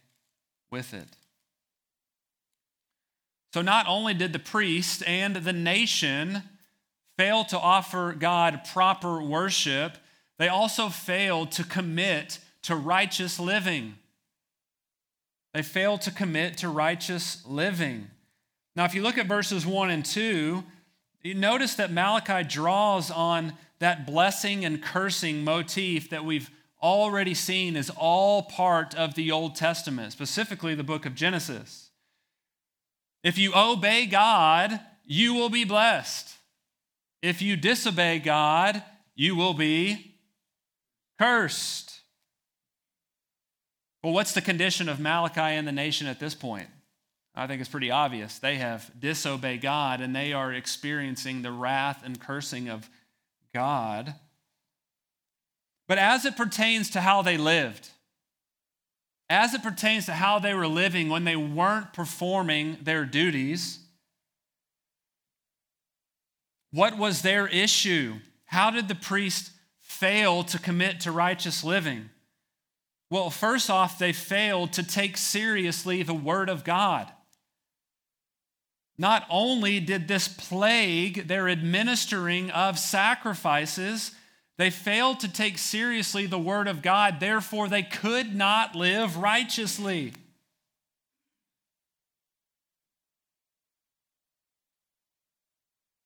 [0.72, 1.08] with it.
[3.54, 6.44] So, not only did the priest and the nation
[7.18, 9.98] fail to offer God proper worship,
[10.40, 13.96] they also failed to commit to righteous living.
[15.54, 18.10] They failed to commit to righteous living.
[18.76, 20.64] Now, if you look at verses 1 and 2,
[21.24, 26.50] you notice that Malachi draws on that blessing and cursing motif that we've
[26.82, 31.91] already seen is all part of the Old Testament, specifically the book of Genesis.
[33.24, 36.36] If you obey God, you will be blessed.
[37.22, 38.82] If you disobey God,
[39.16, 40.16] you will be
[41.20, 42.00] cursed.
[44.04, 46.68] Well, what's the condition of Malachi and the nation at this point?
[47.36, 48.40] I think it's pretty obvious.
[48.40, 52.90] They have disobeyed God and they are experiencing the wrath and cursing of
[53.54, 54.16] God.
[55.88, 57.90] But as it pertains to how they lived,
[59.32, 63.80] as it pertains to how they were living when they weren't performing their duties,
[66.72, 68.16] what was their issue?
[68.46, 72.10] How did the priest fail to commit to righteous living?
[73.10, 77.10] Well, first off, they failed to take seriously the Word of God.
[78.98, 84.12] Not only did this plague their administering of sacrifices,
[84.62, 90.14] they failed to take seriously the word of God, therefore, they could not live righteously.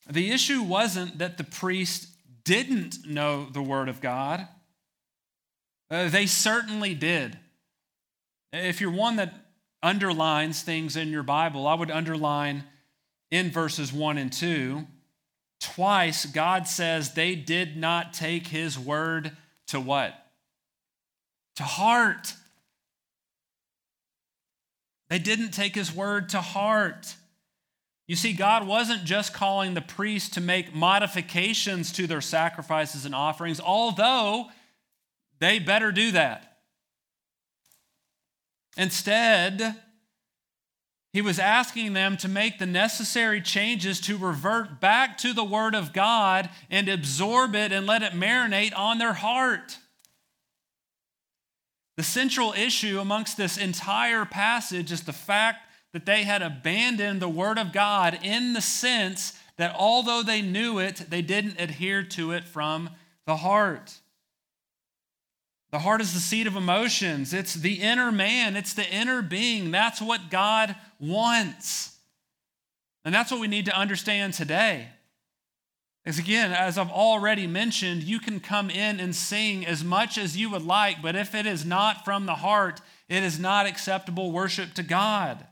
[0.10, 2.08] The issue wasn't that the priest
[2.46, 4.48] didn't know the word of God,
[5.92, 7.38] uh, they certainly did.
[8.54, 9.34] If you're one that
[9.84, 12.64] underlines things in your Bible, I would underline
[13.30, 14.88] in verses 1 and 2,
[15.60, 19.36] twice God says they did not take his word
[19.68, 20.14] to what?
[21.58, 22.34] To heart.
[25.10, 27.16] They didn't take his word to heart.
[28.08, 33.16] You see, God wasn't just calling the priests to make modifications to their sacrifices and
[33.16, 34.48] offerings, although
[35.40, 36.58] they better do that.
[38.78, 39.76] Instead,
[41.16, 45.74] he was asking them to make the necessary changes to revert back to the Word
[45.74, 49.78] of God and absorb it and let it marinate on their heart.
[51.96, 55.60] The central issue amongst this entire passage is the fact
[55.94, 60.80] that they had abandoned the Word of God in the sense that although they knew
[60.80, 62.90] it, they didn't adhere to it from
[63.26, 64.00] the heart.
[65.76, 67.34] The heart is the seat of emotions.
[67.34, 69.72] It's the inner man, it's the inner being.
[69.72, 71.98] That's what God wants.
[73.04, 74.88] And that's what we need to understand today.
[76.02, 80.38] Because again, as I've already mentioned, you can come in and sing as much as
[80.38, 84.32] you would like, but if it is not from the heart, it is not acceptable
[84.32, 85.46] worship to God.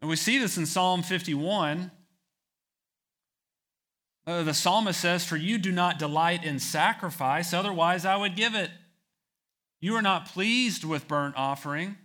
[0.00, 1.90] And we see this in Psalm 51.
[4.26, 8.54] Uh, the psalmist says, For you do not delight in sacrifice, otherwise I would give
[8.54, 8.70] it.
[9.80, 11.96] You are not pleased with burnt offering.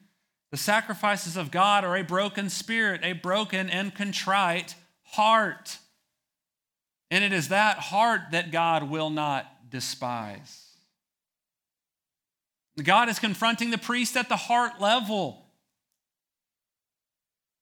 [0.52, 5.78] The sacrifices of God are a broken spirit, a broken and contrite heart.
[7.12, 10.66] And it is that heart that God will not despise.
[12.82, 15.46] God is confronting the priest at the heart level.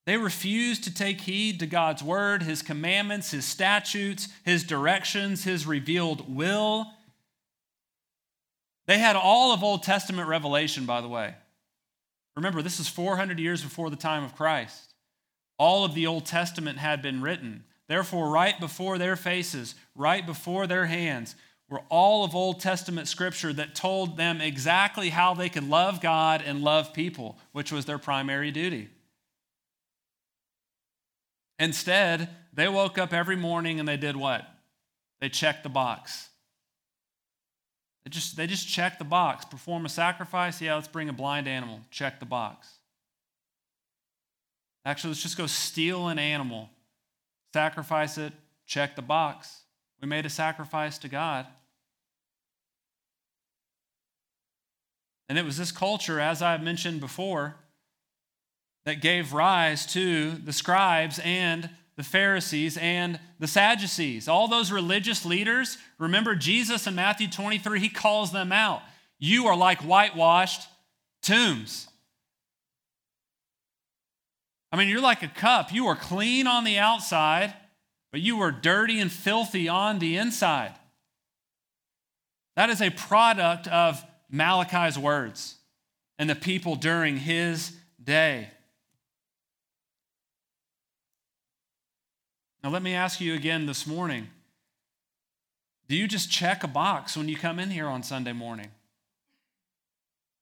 [0.08, 5.68] They refused to take heed to God's word, his commandments, his statutes, his directions, his
[5.68, 6.88] revealed will.
[8.86, 11.36] They had all of Old Testament revelation, by the way.
[12.38, 14.93] Remember, this is 400 years before the time of Christ.
[15.60, 17.66] All of the Old Testament had been written.
[17.89, 21.36] Therefore, right before their faces, right before their hands,
[21.70, 26.41] were all of Old Testament scripture that told them exactly how they could love God
[26.45, 28.88] and love people, which was their primary duty.
[31.60, 34.45] Instead, they woke up every morning and they did what?
[35.20, 36.30] They checked the box.
[38.03, 39.45] They just, they just checked the box.
[39.45, 40.62] Perform a sacrifice?
[40.62, 41.82] Yeah, let's bring a blind animal.
[41.91, 42.68] Check the box.
[44.86, 46.70] Actually, let's just go steal an animal,
[47.53, 48.32] sacrifice it,
[48.66, 49.64] check the box.
[50.01, 51.45] We made a sacrifice to God.
[55.28, 57.58] And it was this culture, as I've mentioned before,
[58.88, 64.30] that gave rise to the scribes and the Pharisees and the Sadducees.
[64.30, 68.82] All those religious leaders, remember Jesus in Matthew 23, he calls them out.
[69.20, 70.70] You are like whitewashed
[71.22, 71.90] tombs.
[74.72, 75.74] I mean, you're like a cup.
[75.74, 77.54] You are clean on the outside,
[78.14, 80.76] but you are dirty and filthy on the inside.
[82.56, 85.56] That is a product of Malachi's words
[86.18, 88.52] and the people during his day.
[92.64, 94.30] Now, let me ask you again this morning
[95.88, 98.72] do you just check a box when you come in here on Sunday morning?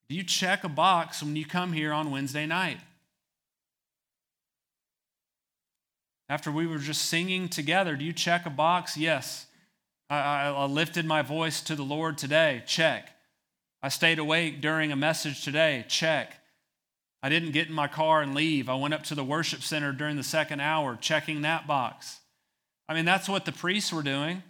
[0.08, 2.78] Do you check a box when you come here on Wednesday night?
[6.28, 8.96] After we were just singing together, do you check a box?
[8.96, 9.46] Yes.
[10.10, 12.62] I, I, lifted my voice to the Lord today.
[12.66, 13.10] Check.
[13.82, 15.84] I stayed awake during a message today.
[15.88, 16.40] Check.
[17.26, 18.68] I didn't get in my car and leave.
[18.68, 22.20] I went up to the worship center during the second hour, checking that box.
[22.88, 24.44] I mean, that's what the priests were doing.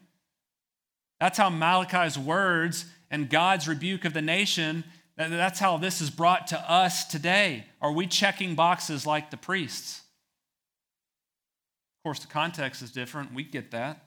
[1.19, 4.85] That's how Malachi's words and God's rebuke of the nation,
[5.17, 7.65] that's how this is brought to us today.
[7.81, 10.03] Are we checking boxes like the priests?
[12.01, 13.33] Of course, the context is different.
[13.33, 14.05] We get that.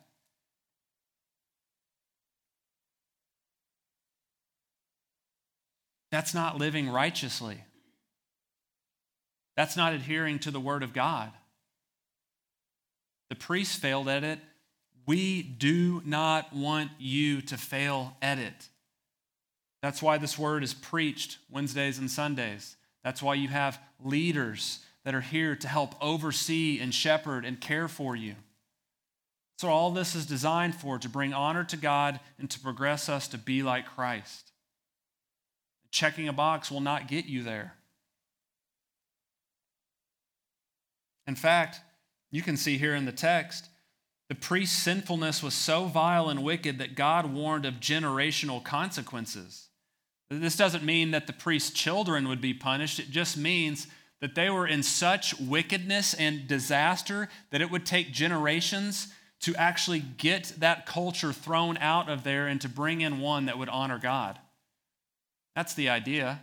[6.12, 7.64] That's not living righteously.
[9.60, 11.34] That's not adhering to the Word of God.
[13.30, 14.40] The priests failed at it.
[15.06, 18.70] We do not want you to fail at it.
[19.82, 22.78] That's why this word is preached Wednesdays and Sundays.
[23.04, 27.90] That's why you have leaders that are here to help oversee and shepherd and care
[27.90, 28.36] for you.
[29.58, 33.28] So, all this is designed for to bring honor to God and to progress us
[33.28, 34.54] to be like Christ.
[35.92, 37.74] Checking a box will not get you there.
[41.30, 41.82] In fact,
[42.32, 43.70] you can see here in the text,
[44.30, 49.68] the priest's sinfulness was so vile and wicked that God warned of generational consequences.
[50.32, 53.86] This doesn't mean that the priest's children would be punished, it just means
[54.22, 59.10] that they were in such wickedness and disaster that it would take generations
[59.42, 63.60] to actually get that culture thrown out of there and to bring in one that
[63.60, 64.40] would honor God.
[65.56, 66.42] That's the idea.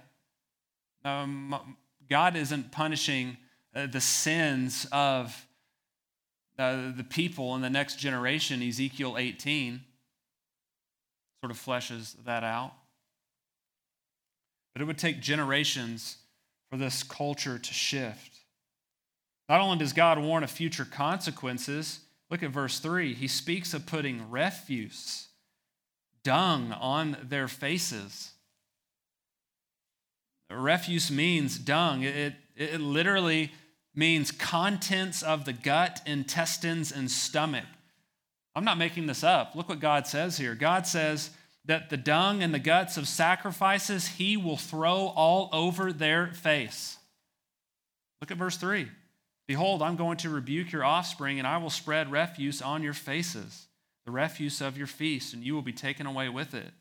[1.04, 1.76] Um,
[2.08, 3.36] God isn't punishing
[3.76, 5.46] uh, the sins of
[6.58, 9.82] uh, the people in the next generation, Ezekiel 18
[11.42, 12.72] sort of fleshes that out.
[14.72, 16.16] But it would take generations
[16.70, 18.38] for this culture to shift.
[19.48, 22.00] Not only does God warn of future consequences,
[22.30, 23.12] look at verse 3.
[23.12, 25.28] He speaks of putting refuse,
[26.24, 28.32] dung on their faces.
[30.50, 32.02] Refuse means dung.
[32.02, 33.52] It, it, it literally
[33.96, 37.64] means contents of the gut, intestines, and stomach.
[38.54, 39.54] I'm not making this up.
[39.54, 40.54] Look what God says here.
[40.54, 41.30] God says
[41.64, 46.98] that the dung and the guts of sacrifices he will throw all over their face.
[48.20, 48.88] Look at verse 3.
[49.48, 53.66] Behold, I'm going to rebuke your offspring, and I will spread refuse on your faces,
[54.04, 56.72] the refuse of your feast, and you will be taken away with it.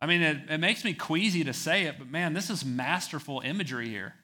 [0.00, 3.40] I mean, it, it makes me queasy to say it, but man, this is masterful
[3.44, 4.14] imagery here.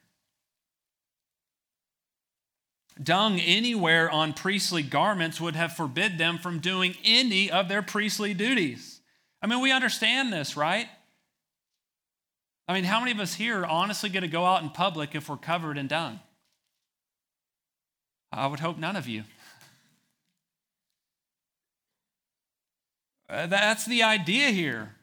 [3.01, 8.33] Dung anywhere on priestly garments would have forbid them from doing any of their priestly
[8.33, 8.99] duties.
[9.41, 10.87] I mean, we understand this, right?
[12.67, 15.15] I mean, how many of us here are honestly going to go out in public
[15.15, 16.19] if we're covered in dung?
[18.31, 19.23] I would hope none of you.
[23.29, 24.95] Uh, that's the idea here,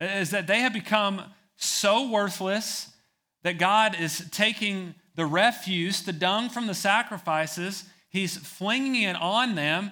[0.00, 1.22] is that they have become
[1.56, 2.90] so worthless
[3.44, 9.54] that God is taking the refuse, the dung from the sacrifices, He's flinging it on
[9.54, 9.90] them,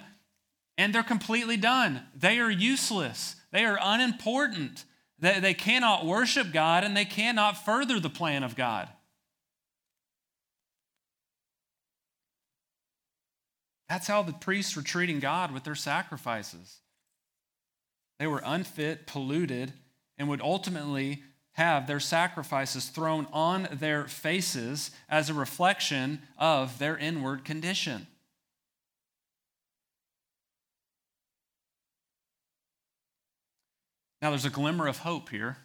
[0.76, 2.02] and they're completely done.
[2.14, 4.84] They are useless, they are unimportant.
[5.18, 8.88] They, they cannot worship God, and they cannot further the plan of God.
[13.86, 16.78] That's how the priests were treating God with their sacrifices.
[18.18, 19.72] They were unfit, polluted,
[20.16, 21.22] and would ultimately
[21.61, 28.06] have their sacrifices thrown on their faces as a reflection of their inward condition.
[34.22, 35.58] Now, there's a glimmer of hope here.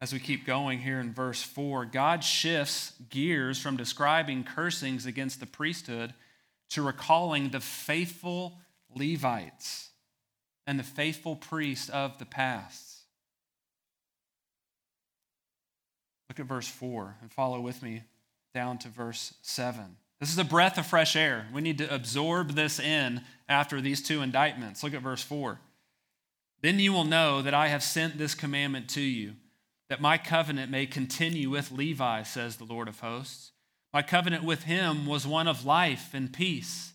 [0.00, 5.38] As we keep going here in verse 4, God shifts gears from describing cursings against
[5.38, 6.14] the priesthood
[6.70, 8.58] to recalling the faithful
[8.92, 9.90] Levites
[10.66, 12.91] and the faithful priests of the past.
[16.32, 18.04] Look at verse 4 and follow with me
[18.54, 19.98] down to verse 7.
[20.18, 21.46] This is a breath of fresh air.
[21.52, 23.20] We need to absorb this in
[23.50, 24.82] after these two indictments.
[24.82, 25.60] Look at verse 4.
[26.62, 29.34] Then you will know that I have sent this commandment to you,
[29.90, 33.52] that my covenant may continue with Levi, says the Lord of hosts.
[33.92, 36.94] My covenant with him was one of life and peace,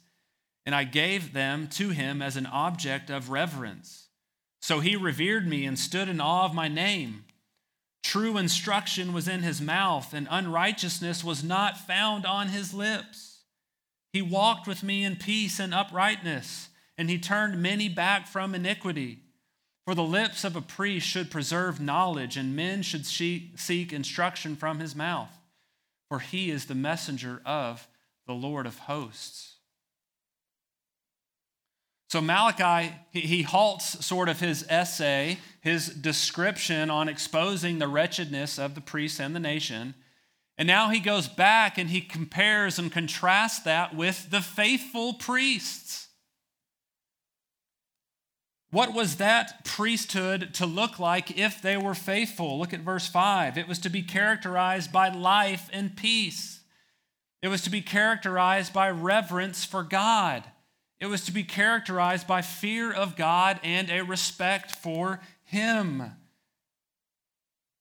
[0.65, 4.07] and I gave them to him as an object of reverence.
[4.63, 7.25] So he revered me and stood in awe of my name.
[8.03, 13.41] True instruction was in his mouth, and unrighteousness was not found on his lips.
[14.13, 19.19] He walked with me in peace and uprightness, and he turned many back from iniquity.
[19.85, 24.79] For the lips of a priest should preserve knowledge, and men should seek instruction from
[24.79, 25.37] his mouth.
[26.09, 27.87] For he is the messenger of
[28.25, 29.56] the Lord of hosts.
[32.09, 38.75] So Malachi, he halts sort of his essay, his description on exposing the wretchedness of
[38.75, 39.93] the priests and the nation.
[40.57, 46.07] And now he goes back and he compares and contrasts that with the faithful priests.
[48.71, 52.59] What was that priesthood to look like if they were faithful?
[52.59, 53.57] Look at verse 5.
[53.57, 56.61] It was to be characterized by life and peace,
[57.41, 60.43] it was to be characterized by reverence for God.
[60.99, 66.03] It was to be characterized by fear of God and a respect for Him.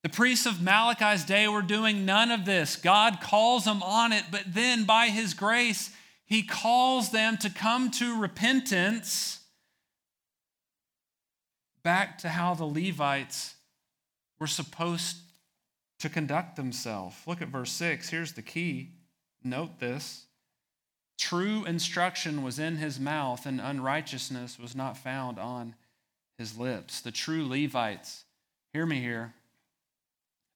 [0.03, 2.77] The priests of Malachi's day were doing none of this.
[2.77, 5.91] God calls them on it, but then by His grace,
[6.27, 9.41] He calls them to come to repentance
[11.83, 13.55] back to how the Levites
[14.39, 15.17] were supposed
[16.01, 17.17] to conduct themselves.
[17.27, 18.09] Look at verse 6.
[18.11, 18.91] Here's the key.
[19.43, 20.26] Note this.
[21.19, 25.75] True instruction was in his mouth, and unrighteousness was not found on
[26.39, 27.01] his lips.
[27.01, 28.25] The true Levites,
[28.73, 29.33] hear me here,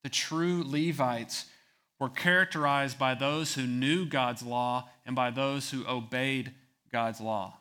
[0.03, 1.47] the true Levites
[1.99, 6.53] were characterized by those who knew God's law and by those who obeyed
[6.91, 7.57] God's law.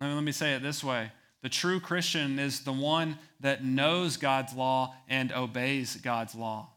[0.00, 4.54] Let me say it this way the true Christian is the one that knows God's
[4.54, 6.68] law and obeys God's law.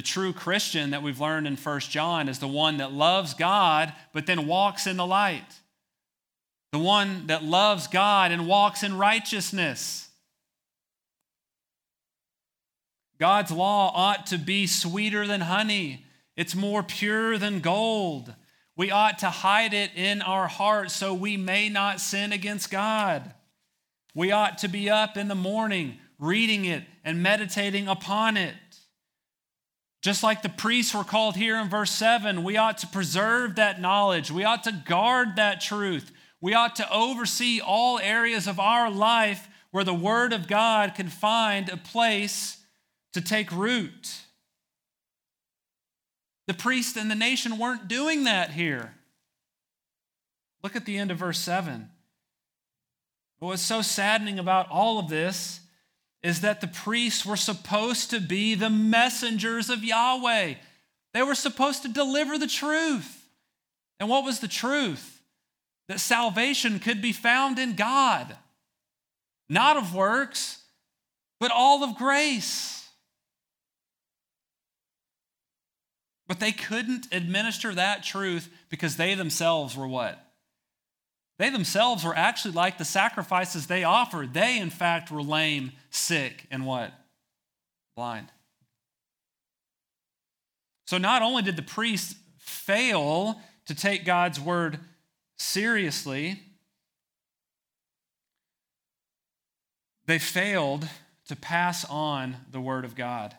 [0.00, 3.92] The true Christian that we've learned in 1 John is the one that loves God
[4.14, 5.60] but then walks in the light.
[6.72, 10.08] The one that loves God and walks in righteousness.
[13.18, 16.06] God's law ought to be sweeter than honey.
[16.34, 18.34] It's more pure than gold.
[18.78, 23.34] We ought to hide it in our hearts so we may not sin against God.
[24.14, 28.54] We ought to be up in the morning reading it and meditating upon it.
[30.02, 33.80] Just like the priests were called here in verse 7, we ought to preserve that
[33.80, 34.30] knowledge.
[34.30, 36.10] We ought to guard that truth.
[36.40, 41.08] We ought to oversee all areas of our life where the Word of God can
[41.08, 42.58] find a place
[43.12, 44.22] to take root.
[46.46, 48.94] The priests and the nation weren't doing that here.
[50.62, 51.90] Look at the end of verse 7.
[53.38, 55.60] What's so saddening about all of this
[56.22, 60.54] is that the priests were supposed to be the messengers of Yahweh.
[61.14, 63.26] They were supposed to deliver the truth.
[63.98, 65.22] And what was the truth?
[65.88, 68.36] That salvation could be found in God,
[69.48, 70.62] not of works,
[71.40, 72.88] but all of grace.
[76.28, 80.29] But they couldn't administer that truth because they themselves were what?
[81.40, 84.34] They themselves were actually like the sacrifices they offered.
[84.34, 86.92] They, in fact, were lame, sick, and what?
[87.96, 88.30] Blind.
[90.86, 94.80] So not only did the priests fail to take God's word
[95.38, 96.42] seriously,
[100.04, 100.86] they failed
[101.28, 103.34] to pass on the word of God.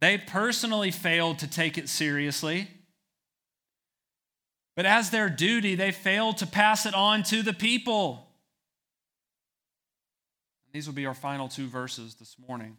[0.00, 2.68] They personally failed to take it seriously.
[4.76, 8.28] But as their duty, they failed to pass it on to the people.
[10.72, 12.76] These will be our final two verses this morning.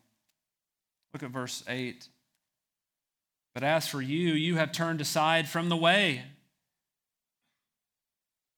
[1.14, 2.10] Look at verse 8.
[3.54, 6.24] But as for you, you have turned aside from the way.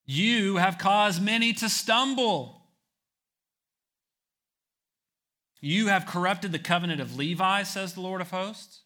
[0.08, 2.64] You have caused many to stumble.
[5.62, 8.82] You have corrupted the covenant of Levi, says the Lord of hosts.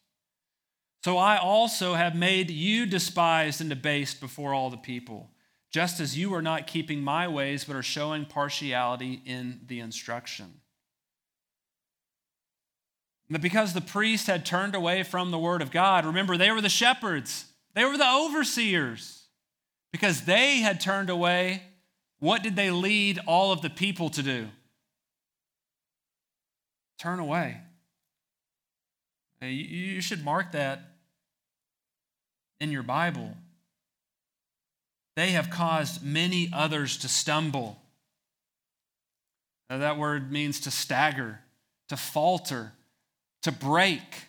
[1.04, 5.30] So I also have made you despised and debased before all the people,
[5.70, 10.60] just as you are not keeping my ways, but are showing partiality in the instruction.
[13.28, 16.60] But because the priest had turned away from the word of God, remember, they were
[16.60, 19.18] the shepherds, they were the overseers.
[19.90, 21.64] Because they had turned away,
[22.18, 24.48] what did they lead all of the people to do?
[26.98, 27.58] Turn away.
[29.42, 30.91] You should mark that
[32.62, 33.36] in your Bible.
[35.16, 37.82] They have caused many others to stumble.
[39.68, 41.40] Now, that word means to stagger,
[41.88, 42.72] to falter,
[43.42, 44.28] to break.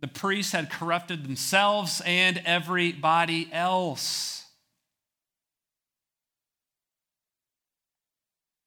[0.00, 4.44] The priests had corrupted themselves and everybody else.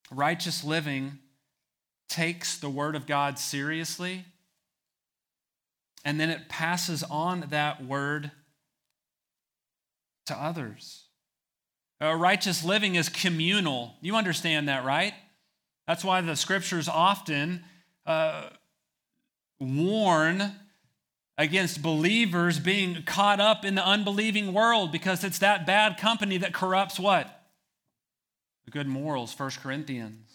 [0.10, 1.20] Righteous living
[2.08, 4.26] takes the Word of God seriously
[6.06, 8.32] and then it passes on that word
[10.26, 11.06] to others.
[12.02, 13.96] Righteous living is communal.
[14.02, 15.14] You understand that, right?
[15.88, 17.64] That's why the scriptures often
[18.06, 18.50] uh,
[19.60, 20.54] warn
[21.38, 26.54] against believers being caught up in the unbelieving world because it's that bad company that
[26.54, 27.44] corrupts what?
[28.66, 30.33] The good morals, 1 Corinthians.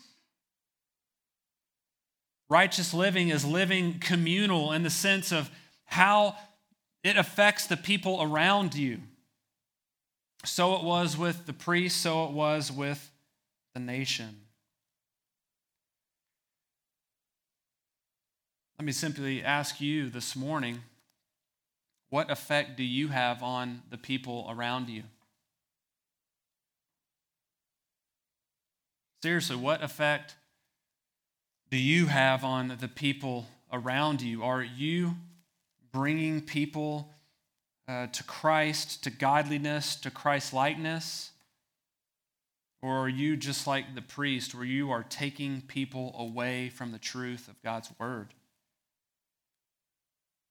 [2.51, 5.51] Righteous living is living communal in the sense of
[5.84, 6.36] how
[7.05, 9.01] it affects the people around you.
[10.44, 13.11] So it was with the priests, so it was with
[13.74, 14.40] the nation.
[18.78, 20.82] Let me simply ask you this morning
[22.11, 25.03] what effect do you have on the people around you?
[29.22, 30.36] Seriously, what effect
[31.71, 34.43] do you have on the people around you?
[34.43, 35.16] Are you
[35.93, 37.12] bringing people
[37.87, 41.31] uh, to Christ, to godliness, to Christ likeness?
[42.81, 46.99] Or are you just like the priest, where you are taking people away from the
[46.99, 48.35] truth of God's word?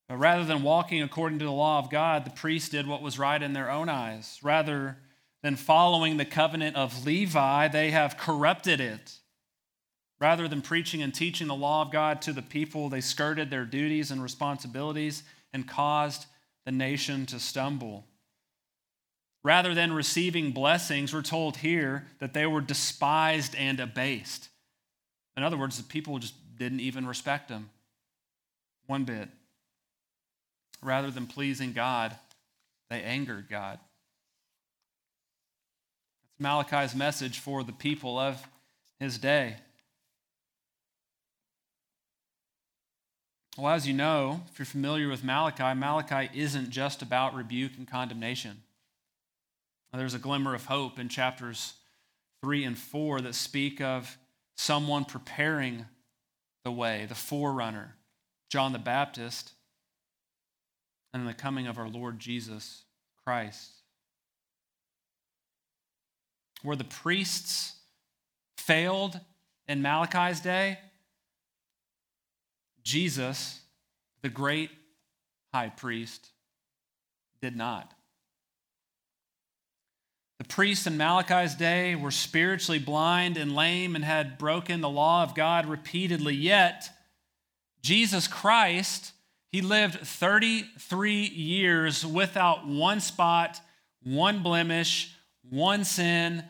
[0.08, 3.18] But rather than walking according to the law of God, the priests did what was
[3.18, 4.38] right in their own eyes.
[4.42, 4.98] Rather
[5.42, 9.17] than following the covenant of Levi, they have corrupted it.
[10.20, 13.64] Rather than preaching and teaching the law of God to the people, they skirted their
[13.64, 16.26] duties and responsibilities and caused
[16.64, 18.04] the nation to stumble.
[19.44, 24.48] Rather than receiving blessings, we're told here that they were despised and abased.
[25.36, 27.70] In other words, the people just didn't even respect them
[28.86, 29.28] one bit.
[30.82, 32.16] Rather than pleasing God,
[32.90, 33.78] they angered God.
[36.24, 38.44] That's Malachi's message for the people of
[38.98, 39.56] his day.
[43.58, 47.90] Well, as you know, if you're familiar with Malachi, Malachi isn't just about rebuke and
[47.90, 48.62] condemnation.
[49.92, 51.74] There's a glimmer of hope in chapters
[52.40, 54.16] 3 and 4 that speak of
[54.56, 55.86] someone preparing
[56.62, 57.96] the way, the forerunner,
[58.48, 59.54] John the Baptist,
[61.12, 62.84] and the coming of our Lord Jesus
[63.24, 63.72] Christ.
[66.62, 67.72] Where the priests
[68.56, 69.18] failed
[69.66, 70.78] in Malachi's day,
[72.88, 73.60] Jesus,
[74.22, 74.70] the great
[75.52, 76.30] high priest,
[77.42, 77.92] did not.
[80.38, 85.22] The priests in Malachi's day were spiritually blind and lame and had broken the law
[85.22, 86.34] of God repeatedly.
[86.34, 86.88] Yet,
[87.82, 89.12] Jesus Christ,
[89.52, 93.60] he lived 33 years without one spot,
[94.02, 96.42] one blemish, one sin,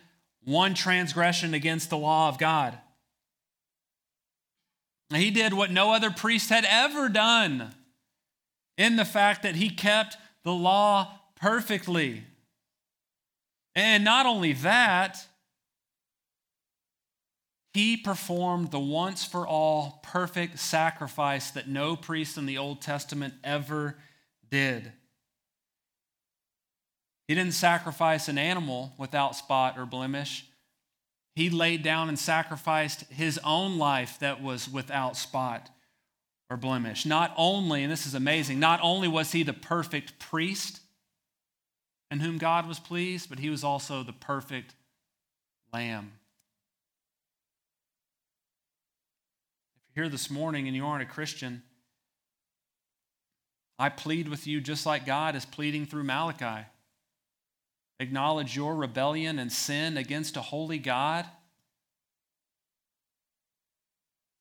[0.45, 2.78] one transgression against the law of God.
[5.14, 7.74] He did what no other priest had ever done.
[8.78, 12.22] in the fact that he kept the law perfectly.
[13.74, 15.26] And not only that,
[17.74, 23.34] he performed the once for all perfect sacrifice that no priest in the Old Testament
[23.44, 23.98] ever
[24.50, 24.92] did.
[27.26, 30.47] He didn't sacrifice an animal without spot or blemish.
[31.39, 35.70] He laid down and sacrificed his own life that was without spot
[36.51, 37.07] or blemish.
[37.07, 40.80] Not only, and this is amazing, not only was he the perfect priest
[42.11, 44.74] in whom God was pleased, but he was also the perfect
[45.72, 46.11] lamb.
[49.91, 51.62] If you're here this morning and you aren't a Christian,
[53.78, 56.66] I plead with you just like God is pleading through Malachi.
[58.01, 61.26] Acknowledge your rebellion and sin against a holy God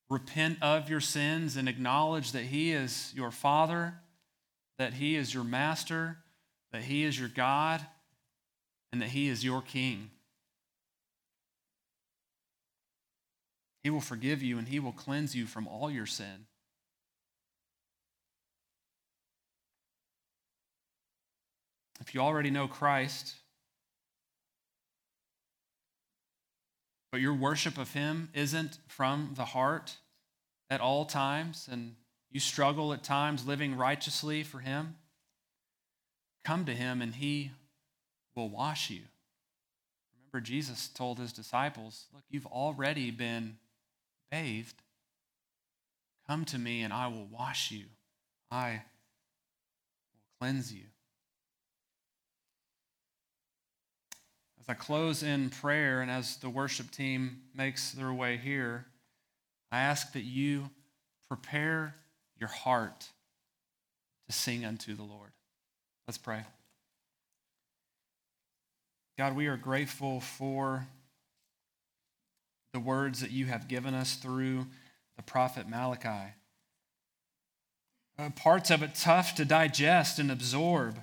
[0.09, 3.95] repent of your sins and acknowledge that He is your Father,
[4.77, 6.17] that He is your Master,
[6.71, 7.85] that He is your God,
[8.91, 10.11] and that He is your King.
[13.83, 16.45] He will forgive you and He will cleanse you from all your sin.
[21.99, 23.35] If you already know Christ,
[27.11, 29.97] but your worship of Him isn't from the heart
[30.69, 31.95] at all times, and
[32.29, 34.95] you struggle at times living righteously for Him,
[36.43, 37.51] come to Him and He
[38.35, 39.01] will wash you.
[40.15, 43.57] Remember, Jesus told His disciples, Look, you've already been
[44.29, 44.81] bathed.
[46.27, 47.85] Come to me and I will wash you.
[48.51, 48.71] I
[50.11, 50.83] will cleanse you.
[54.67, 58.85] As I close in prayer and as the worship team makes their way here,
[59.71, 60.69] I ask that you
[61.29, 61.95] prepare
[62.37, 63.07] your heart
[64.27, 65.31] to sing unto the Lord.
[66.07, 66.43] Let's pray.
[69.17, 70.85] God, we are grateful for
[72.73, 74.67] the words that you have given us through
[75.15, 76.33] the prophet Malachi.
[78.19, 80.99] Uh, parts of it tough to digest and absorb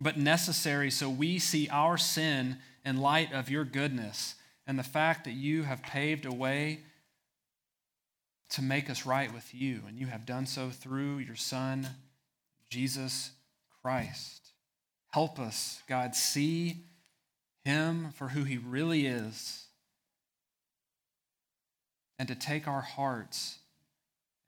[0.00, 4.34] but necessary so we see our sin in light of your goodness
[4.66, 6.80] and the fact that you have paved a way
[8.50, 9.82] to make us right with you.
[9.86, 11.88] And you have done so through your Son,
[12.70, 13.32] Jesus
[13.82, 14.52] Christ.
[15.10, 16.84] Help us, God, see
[17.64, 19.66] him for who he really is
[22.18, 23.58] and to take our hearts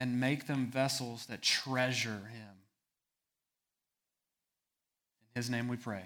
[0.00, 2.59] and make them vessels that treasure him
[5.40, 6.02] his name we pray.